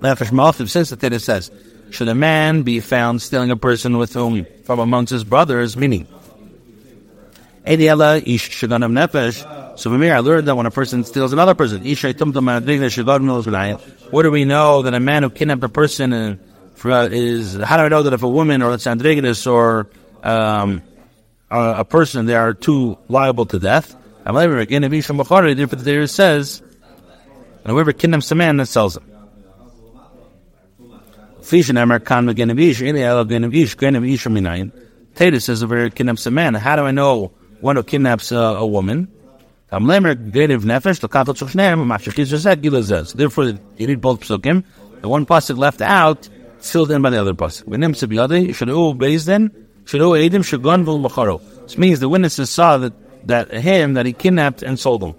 Nefesh 0.00 0.32
malchiv 0.32 0.68
since 0.68 0.90
the 0.90 0.96
Torah 0.96 1.20
says, 1.20 1.48
should 1.90 2.08
a 2.08 2.14
man 2.16 2.64
be 2.64 2.80
found 2.80 3.22
stealing 3.22 3.52
a 3.52 3.56
person 3.56 3.98
with 3.98 4.14
whom 4.14 4.44
from 4.64 4.80
amongst 4.80 5.12
his 5.12 5.22
brothers, 5.22 5.76
meaning 5.76 6.08
Ediela 7.64 8.20
ish 8.26 8.50
shaganam 8.50 8.98
nefesh. 8.98 9.78
So 9.78 9.90
from 9.90 10.02
here, 10.02 10.12
I 10.12 10.18
learned 10.18 10.48
that 10.48 10.56
when 10.56 10.66
a 10.66 10.72
person 10.72 11.04
steals 11.04 11.32
another 11.32 11.54
person, 11.54 11.82
what 14.10 14.22
do 14.22 14.30
we 14.32 14.44
know 14.44 14.82
that 14.82 14.94
a 14.94 14.98
man 14.98 15.22
who 15.22 15.30
kidnapped 15.30 15.62
a 15.62 15.68
person 15.68 16.40
is? 16.82 17.54
How 17.54 17.76
do 17.76 17.84
I 17.84 17.88
know 17.90 18.02
that 18.02 18.12
if 18.12 18.24
a 18.24 18.28
woman 18.28 18.60
or 18.60 18.70
let's 18.70 18.88
androgynous 18.88 19.46
or 19.46 19.86
um, 20.24 20.82
a, 21.48 21.84
person 21.84 22.26
they 22.26 22.34
are 22.34 22.54
too 22.54 22.98
liable 23.08 23.46
to 23.46 23.60
death? 23.60 23.94
I'm 24.26 24.34
never 24.34 24.58
again 24.58 24.82
if 24.82 25.06
from 25.06 25.18
Bukhari, 25.18 25.54
therefore 25.54 25.78
the 25.78 25.92
Torah 25.92 26.08
says, 26.08 26.60
and 27.64 27.72
whoever 27.72 27.92
kidnaps 27.92 28.30
a 28.30 28.34
man 28.34 28.58
that 28.58 28.66
sells 28.66 28.96
him. 28.96 29.10
Tatus 35.14 35.44
says, 35.44 35.60
whoever 35.60 35.90
kidnaps 35.90 36.26
a 36.26 36.30
man, 36.30 36.54
how 36.54 36.76
do 36.76 36.82
I 36.82 36.90
know 36.90 37.32
one 37.64 37.76
who 37.76 37.82
kidnaps 37.82 38.30
a, 38.30 38.36
a 38.36 38.66
woman. 38.66 39.08
Therefore, 39.70 39.94
you 43.78 43.86
read 43.86 44.00
both 44.00 44.20
psukim. 44.20 44.64
The 45.00 45.08
one 45.08 45.26
pasuk 45.26 45.56
left 45.56 45.80
out, 45.80 46.28
filled 46.60 46.90
in 46.90 47.00
by 47.02 47.10
the 47.10 47.20
other 47.20 47.34
pasuk. 47.34 47.64
This 51.62 51.78
means 51.78 52.00
the 52.00 52.08
witnesses 52.08 52.50
saw 52.50 52.78
that, 52.78 52.92
that 53.26 53.50
him, 53.52 53.94
that 53.94 54.06
he 54.06 54.12
kidnapped 54.12 54.62
and 54.62 54.78
sold 54.78 55.02
him. 55.02 55.14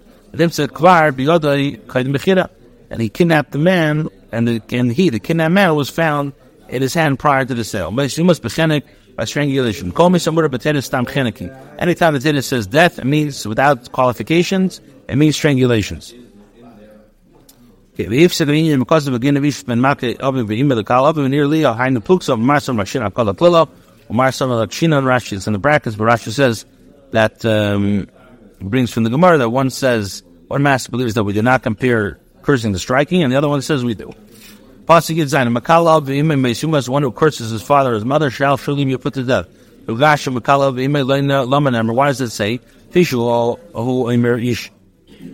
And 2.88 3.02
he 3.02 3.08
kidnapped 3.08 3.50
the 3.52 3.58
man, 3.58 4.08
and, 4.30 4.46
the, 4.46 4.62
and 4.70 4.92
he, 4.92 5.10
the 5.10 5.18
kidnapped 5.18 5.52
man, 5.52 5.74
was 5.74 5.90
found 5.90 6.32
in 6.68 6.82
his 6.82 6.94
hand 6.94 7.18
prior 7.18 7.44
to 7.44 7.54
the 7.54 7.64
sale 7.64 7.90
by 7.90 8.06
strangulation. 9.24 9.92
Call 9.92 10.10
me 10.10 10.18
but 10.18 10.62
stam. 10.84 11.06
Anytime 11.78 12.14
the 12.14 12.20
tennis 12.20 12.46
says 12.46 12.66
death, 12.66 12.98
it 12.98 13.06
means 13.06 13.46
without 13.46 13.90
qualifications, 13.92 14.80
it 15.08 15.16
means 15.16 15.36
strangulations. 15.36 16.14
Okay, 17.98 18.14
if 18.14 18.36
the 18.36 18.76
because 18.76 19.06
of 19.06 19.14
a 19.14 19.18
ginavish 19.18 19.64
ben 19.64 19.80
make 19.80 20.20
of 20.20 20.46
the 20.46 20.54
email 20.54 20.76
the 20.76 20.84
call 20.84 21.06
of 21.06 21.16
nearly 21.16 21.62
a 21.62 21.72
high 21.72 21.88
pluks 21.94 22.28
of 22.28 22.38
marsom 22.38 22.76
rashina 22.76 23.12
call 23.14 23.30
it 23.30 23.40
lilo 23.40 23.62
or 23.62 24.14
marsom 24.14 24.50
rashina 24.50 25.02
rashi 25.02 25.46
in 25.46 25.54
the 25.54 25.58
brackets 25.58 25.96
but 25.96 26.04
rashi 26.04 26.30
says 26.30 26.66
that 27.12 27.42
um, 27.46 28.06
brings 28.60 28.92
from 28.92 29.04
the 29.04 29.08
gemara 29.08 29.38
that 29.38 29.48
one 29.48 29.70
says 29.70 30.22
one 30.48 30.62
master 30.62 30.90
believes 30.90 31.14
that 31.14 31.24
we 31.24 31.32
do 31.32 31.42
not 31.42 31.62
compare 31.62 32.18
cursing 32.42 32.72
to 32.72 32.78
striking 32.78 33.22
and 33.22 33.32
the 33.32 33.36
other 33.36 33.48
one 33.48 33.62
says 33.62 33.84
we 33.84 33.94
do 33.94 34.12
Pasuk 34.86 35.16
Zayin, 35.16 35.52
Makala 35.52 36.00
v'imay 36.00 36.38
meisumas, 36.38 36.88
one 36.88 37.02
who 37.02 37.10
curses 37.10 37.50
his 37.50 37.60
father 37.60 37.90
or 37.90 37.94
his 37.94 38.04
mother 38.04 38.30
shall 38.30 38.56
surely 38.56 38.84
be 38.84 38.96
put 38.96 39.14
to 39.14 39.24
death. 39.24 39.48
Why 39.86 39.96
does 40.06 40.28
it 42.20 42.30
say, 42.30 42.60
Fishu 42.90 43.58
who 43.72 44.08
emir 44.08 44.38
ish, 44.38 44.70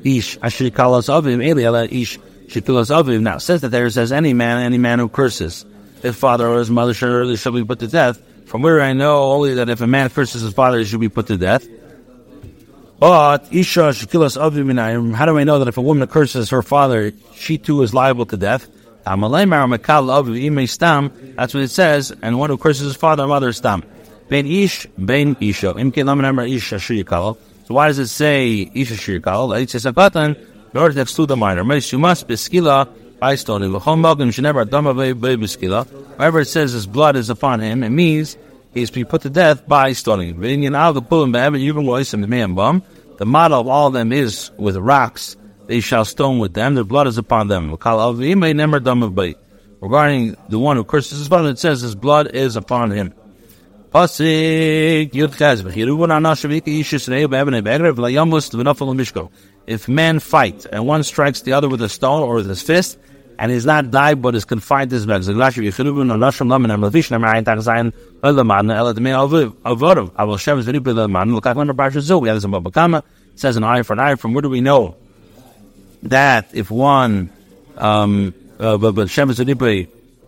ish, 0.04 0.38
ashikalas 0.38 1.10
avim, 1.10 1.44
eli 1.44 1.84
ish, 1.84 2.18
shikalas 2.46 2.90
avim. 2.90 3.20
Now, 3.20 3.36
says 3.36 3.60
that 3.60 3.68
there 3.68 3.90
says 3.90 4.10
any 4.10 4.32
man, 4.32 4.62
any 4.62 4.78
man 4.78 4.98
who 4.98 5.10
curses 5.10 5.66
his 6.00 6.16
father 6.16 6.48
or 6.48 6.58
his 6.58 6.70
mother 6.70 6.94
surely 6.94 7.36
shall 7.36 7.52
be 7.52 7.62
put 7.62 7.80
to 7.80 7.88
death. 7.88 8.22
From 8.46 8.62
where 8.62 8.80
I 8.80 8.94
know 8.94 9.32
only 9.32 9.52
that 9.54 9.68
if 9.68 9.82
a 9.82 9.86
man 9.86 10.08
curses 10.08 10.40
his 10.40 10.54
father, 10.54 10.78
he 10.78 10.86
should 10.86 11.00
be 11.00 11.10
put 11.10 11.26
to 11.26 11.36
death. 11.36 11.68
But 13.02 13.50
Isha 13.50 13.98
Shakilas 13.98 14.38
Aviminayim, 14.38 15.10
how 15.12 15.26
do 15.26 15.36
I 15.36 15.42
know 15.42 15.58
that 15.58 15.66
if 15.66 15.76
a 15.76 15.82
woman 15.82 16.06
curses 16.06 16.50
her 16.50 16.62
father, 16.62 17.10
she 17.34 17.58
too 17.58 17.82
is 17.82 17.92
liable 17.92 18.26
to 18.26 18.36
death? 18.36 18.68
That's 19.04 19.18
what 19.18 19.50
it 21.64 21.70
says, 21.70 22.12
and 22.22 22.38
one 22.38 22.50
who 22.50 22.56
curses 22.56 22.84
his 22.84 22.94
father 22.94 23.24
or 23.24 23.26
mother 23.26 23.48
is 23.48 23.56
Stam. 23.56 23.82
Ben 24.28 24.46
Ish, 24.46 24.86
Ben 24.96 25.36
Isha. 25.40 25.74
So 25.74 25.82
why 27.74 27.88
does 27.88 27.98
it 27.98 28.06
say 28.06 28.70
Isha 28.72 28.94
Shirikal? 28.94 29.60
It 29.60 29.70
says 29.70 29.84
Sakatan, 29.84 30.36
in 30.72 30.78
order 30.78 30.94
to 30.94 31.00
exclude 31.00 31.26
the 31.26 31.36
minor. 31.36 31.64
You 31.74 31.98
must 31.98 32.28
be 32.28 32.34
skila 32.34 32.88
by 33.18 33.34
stoning. 33.34 33.72
Wherever 33.72 34.22
it 36.40 36.46
says 36.46 36.70
his 36.70 36.86
blood 36.86 37.16
is 37.16 37.30
upon 37.30 37.58
him, 37.58 37.82
it 37.82 37.90
means 37.90 38.36
he's 38.72 38.90
to 38.90 38.94
be 38.94 39.04
put 39.04 39.22
to 39.22 39.30
death 39.30 39.66
by 39.66 39.92
stoning. 39.92 40.40
The 43.18 43.26
model 43.26 43.60
of 43.60 43.68
all 43.68 43.86
of 43.86 43.92
them 43.92 44.12
is 44.12 44.50
with 44.56 44.76
rocks. 44.76 45.36
They 45.66 45.80
shall 45.80 46.04
stone 46.04 46.38
with 46.38 46.54
them. 46.54 46.74
Their 46.74 46.84
blood 46.84 47.06
is 47.06 47.18
upon 47.18 47.48
them. 47.48 47.70
Regarding 47.70 48.06
the 50.48 50.58
one 50.58 50.76
who 50.76 50.84
curses 50.84 51.18
his 51.18 51.28
father, 51.28 51.50
it 51.50 51.58
says 51.58 51.80
his 51.80 51.94
blood 51.94 52.34
is 52.34 52.56
upon 52.56 52.90
him. 52.90 53.14
If 59.66 59.88
men 59.88 60.18
fight 60.18 60.66
and 60.72 60.86
one 60.86 61.02
strikes 61.02 61.42
the 61.42 61.52
other 61.52 61.68
with 61.68 61.82
a 61.82 61.88
stone 61.88 62.22
or 62.22 62.36
with 62.36 62.48
his 62.48 62.62
fist, 62.62 62.98
and 63.38 63.50
he's 63.50 63.66
not 63.66 63.90
died 63.90 64.22
but 64.22 64.34
is 64.34 64.44
confined 64.44 64.90
to 64.90 64.96
his 64.96 65.06
bed. 65.06 65.24
Says 73.34 73.56
an 73.56 73.64
eye 73.64 73.82
for 73.82 73.92
an 73.94 74.00
eye. 74.00 74.14
From 74.16 74.34
where 74.34 74.42
do 74.42 74.50
we 74.50 74.60
know 74.60 74.96
that 76.02 76.50
if 76.52 76.70
one 76.70 77.30
um 77.78 78.34
uh, 78.60 78.76
but 78.76 79.08
Shem 79.08 79.28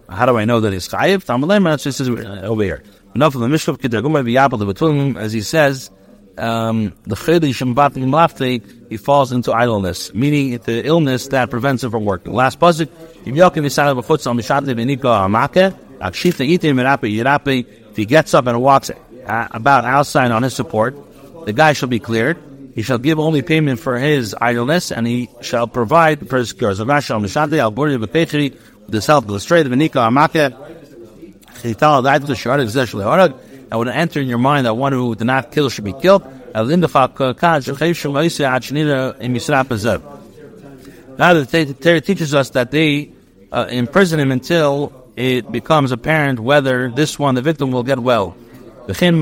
how 0.09 0.27
do 0.27 0.37
I 0.37 0.45
know 0.45 0.61
that 0.61 0.73
he's 0.73 0.89
chayiv? 0.89 1.25
Tamalem, 1.25 1.73
it 1.75 1.79
says 1.79 2.09
over 2.09 2.63
here. 2.63 2.83
Enough 3.15 3.35
of 3.37 3.43
the 3.43 3.47
Mishkav 3.47 3.79
Betulum, 3.79 5.17
as 5.17 5.33
he 5.33 5.41
says, 5.41 5.91
um, 6.39 6.93
the 7.05 7.15
Chedish 7.15 7.63
and 7.63 7.77
Batim 7.77 8.11
Lafte, 8.11 8.89
he 8.89 8.97
falls 8.97 9.33
into 9.33 9.53
idleness, 9.53 10.13
meaning 10.15 10.59
the 10.59 10.85
illness 10.85 11.29
that 11.29 11.51
prevents 11.51 11.85
him 11.85 11.91
from 11.91 12.05
working. 12.05 12.33
Last 12.33 12.59
pasuk, 12.59 12.89
if 17.91 17.97
he 17.97 18.05
gets 18.05 18.35
up 18.35 18.47
and 18.47 18.63
walks 18.63 18.91
uh, 18.91 19.49
about 19.51 19.85
outside 19.85 20.31
on 20.31 20.43
his 20.43 20.55
support, 20.55 20.97
the 21.47 21.53
guy 21.53 21.73
shall 21.73 21.89
be 21.89 22.01
cleared. 22.01 22.39
He 22.75 22.83
shall 22.83 22.99
give 22.99 23.21
only 23.21 23.43
payment 23.43 23.79
for 23.79 23.99
his 23.99 24.35
idleness, 24.41 24.91
and 24.91 25.07
he 25.07 25.31
shall 25.41 25.69
provide 25.69 26.29
for 26.29 26.39
his 26.39 26.53
cures. 26.53 26.79
The 26.79 26.87
self 29.01 29.29
illustrated 29.29 29.71
Venika 29.71 29.99
Amake, 30.01 30.53
I 33.75 33.77
would 33.77 33.89
enter 33.89 34.21
in 34.21 34.29
your 34.29 34.39
mind 34.39 34.67
that 34.67 34.75
one 34.75 34.93
who 34.93 35.17
did 35.17 35.25
not 35.25 35.51
kill 35.51 35.69
should 35.69 35.83
be 35.83 35.95
killed. 35.95 36.23
Now 36.55 36.63
the 36.63 36.77
Torah 41.81 42.01
teaches 42.01 42.35
us 42.37 42.51
that 42.51 42.71
they 42.71 43.11
uh, 43.51 43.67
imprison 43.69 44.21
him 44.21 44.31
until 44.31 45.11
it 45.17 45.51
becomes 45.51 45.91
apparent 45.91 46.39
whether 46.39 46.89
this 46.89 47.19
one, 47.19 47.35
the 47.35 47.43
victim, 47.43 47.73
will 47.73 47.83
get 47.83 47.99
well. 47.99 48.37
When 48.87 49.17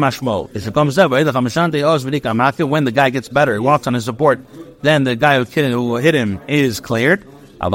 the 2.85 2.93
guy 2.95 3.09
gets 3.09 3.29
better, 3.31 3.55
he 3.55 3.59
walks 3.59 3.87
on 3.87 3.95
his 3.95 4.05
support, 4.05 4.45
then 4.83 5.05
the 5.05 5.17
guy 5.17 5.43
who 5.43 5.97
hit 5.97 6.15
him 6.15 6.41
is 6.47 6.79
cleared. 6.79 7.25
But 7.59 7.71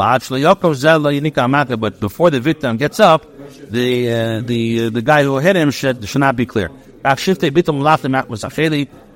before 1.99 2.29
the 2.29 2.39
victim 2.39 2.77
gets 2.77 2.99
up, 2.99 3.25
the 3.69 4.11
uh, 4.11 4.41
the 4.41 4.85
uh, 4.85 4.89
the 4.89 5.01
guy 5.01 5.23
who 5.23 5.37
hit 5.37 5.55
him 5.55 5.71
should 5.71 6.07
should 6.07 6.19
not 6.19 6.35
be 6.35 6.45
clear. 6.45 6.69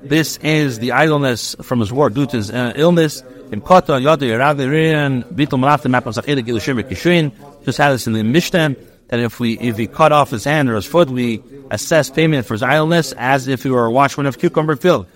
This 0.02 0.36
is 0.38 0.78
the 0.78 0.92
idleness 0.92 1.56
from 1.62 1.80
his 1.80 1.92
war 1.92 2.10
due 2.10 2.26
to 2.26 2.36
his 2.36 2.50
uh, 2.50 2.72
illness. 2.76 3.22
Just 7.64 7.78
had 7.78 7.90
this 7.92 8.06
in 8.06 8.12
the 8.14 8.22
Mishnah 8.24 8.76
that 9.08 9.20
if 9.20 9.38
we 9.38 9.58
if 9.58 9.76
we 9.76 9.86
cut 9.86 10.10
off 10.10 10.30
his 10.30 10.44
hand 10.44 10.70
or 10.70 10.74
his 10.76 10.86
foot, 10.86 11.10
we 11.10 11.42
assess 11.70 12.08
payment 12.08 12.46
for 12.46 12.54
his 12.54 12.62
idleness 12.62 13.12
as 13.12 13.46
if 13.46 13.62
he 13.62 13.68
were 13.68 13.84
a 13.84 13.90
watchman 13.90 14.26
of 14.26 14.38
cucumber 14.38 14.74
field. 14.76 15.06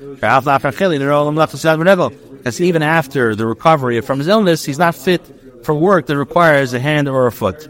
Because 2.38 2.60
even 2.60 2.82
after 2.82 3.34
the 3.34 3.46
recovery 3.46 4.00
from 4.02 4.18
his 4.18 4.28
illness, 4.28 4.64
he's 4.64 4.78
not 4.78 4.94
fit 4.94 5.22
for 5.64 5.74
work 5.74 6.06
that 6.06 6.16
requires 6.16 6.74
a 6.74 6.78
hand 6.78 7.08
or 7.08 7.26
a 7.26 7.32
foot. 7.32 7.68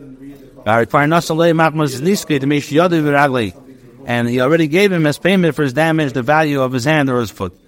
And 4.07 4.29
he 4.29 4.41
already 4.41 4.69
gave 4.69 4.93
him 4.93 5.07
as 5.07 5.19
payment 5.19 5.55
for 5.55 5.63
his 5.63 5.73
damage 5.73 6.13
the 6.13 6.23
value 6.23 6.61
of 6.61 6.73
his 6.73 6.85
hand 6.85 7.09
or 7.09 7.21
his 7.21 7.31
foot. 7.31 7.59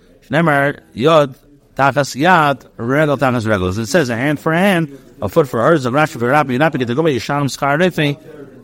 yod. 0.95 1.35
It 1.79 1.95
says 3.87 4.11
a 4.11 4.17
hand 4.17 4.41
for 4.41 4.53
a 4.53 4.59
hand, 4.59 4.99
a 5.23 5.29
foot 5.29 5.49
for 5.49 5.61
hers, 5.61 5.87
a 5.87 5.91
rashi 5.91 6.19
for 6.19 6.29
a 6.29 6.33
rabbi, 6.33 6.55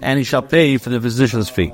and 0.00 0.18
he 0.18 0.24
shall 0.24 0.42
pay 0.42 0.78
for 0.78 0.90
the 0.90 1.00
physician's 1.00 1.48
fee. 1.48 1.72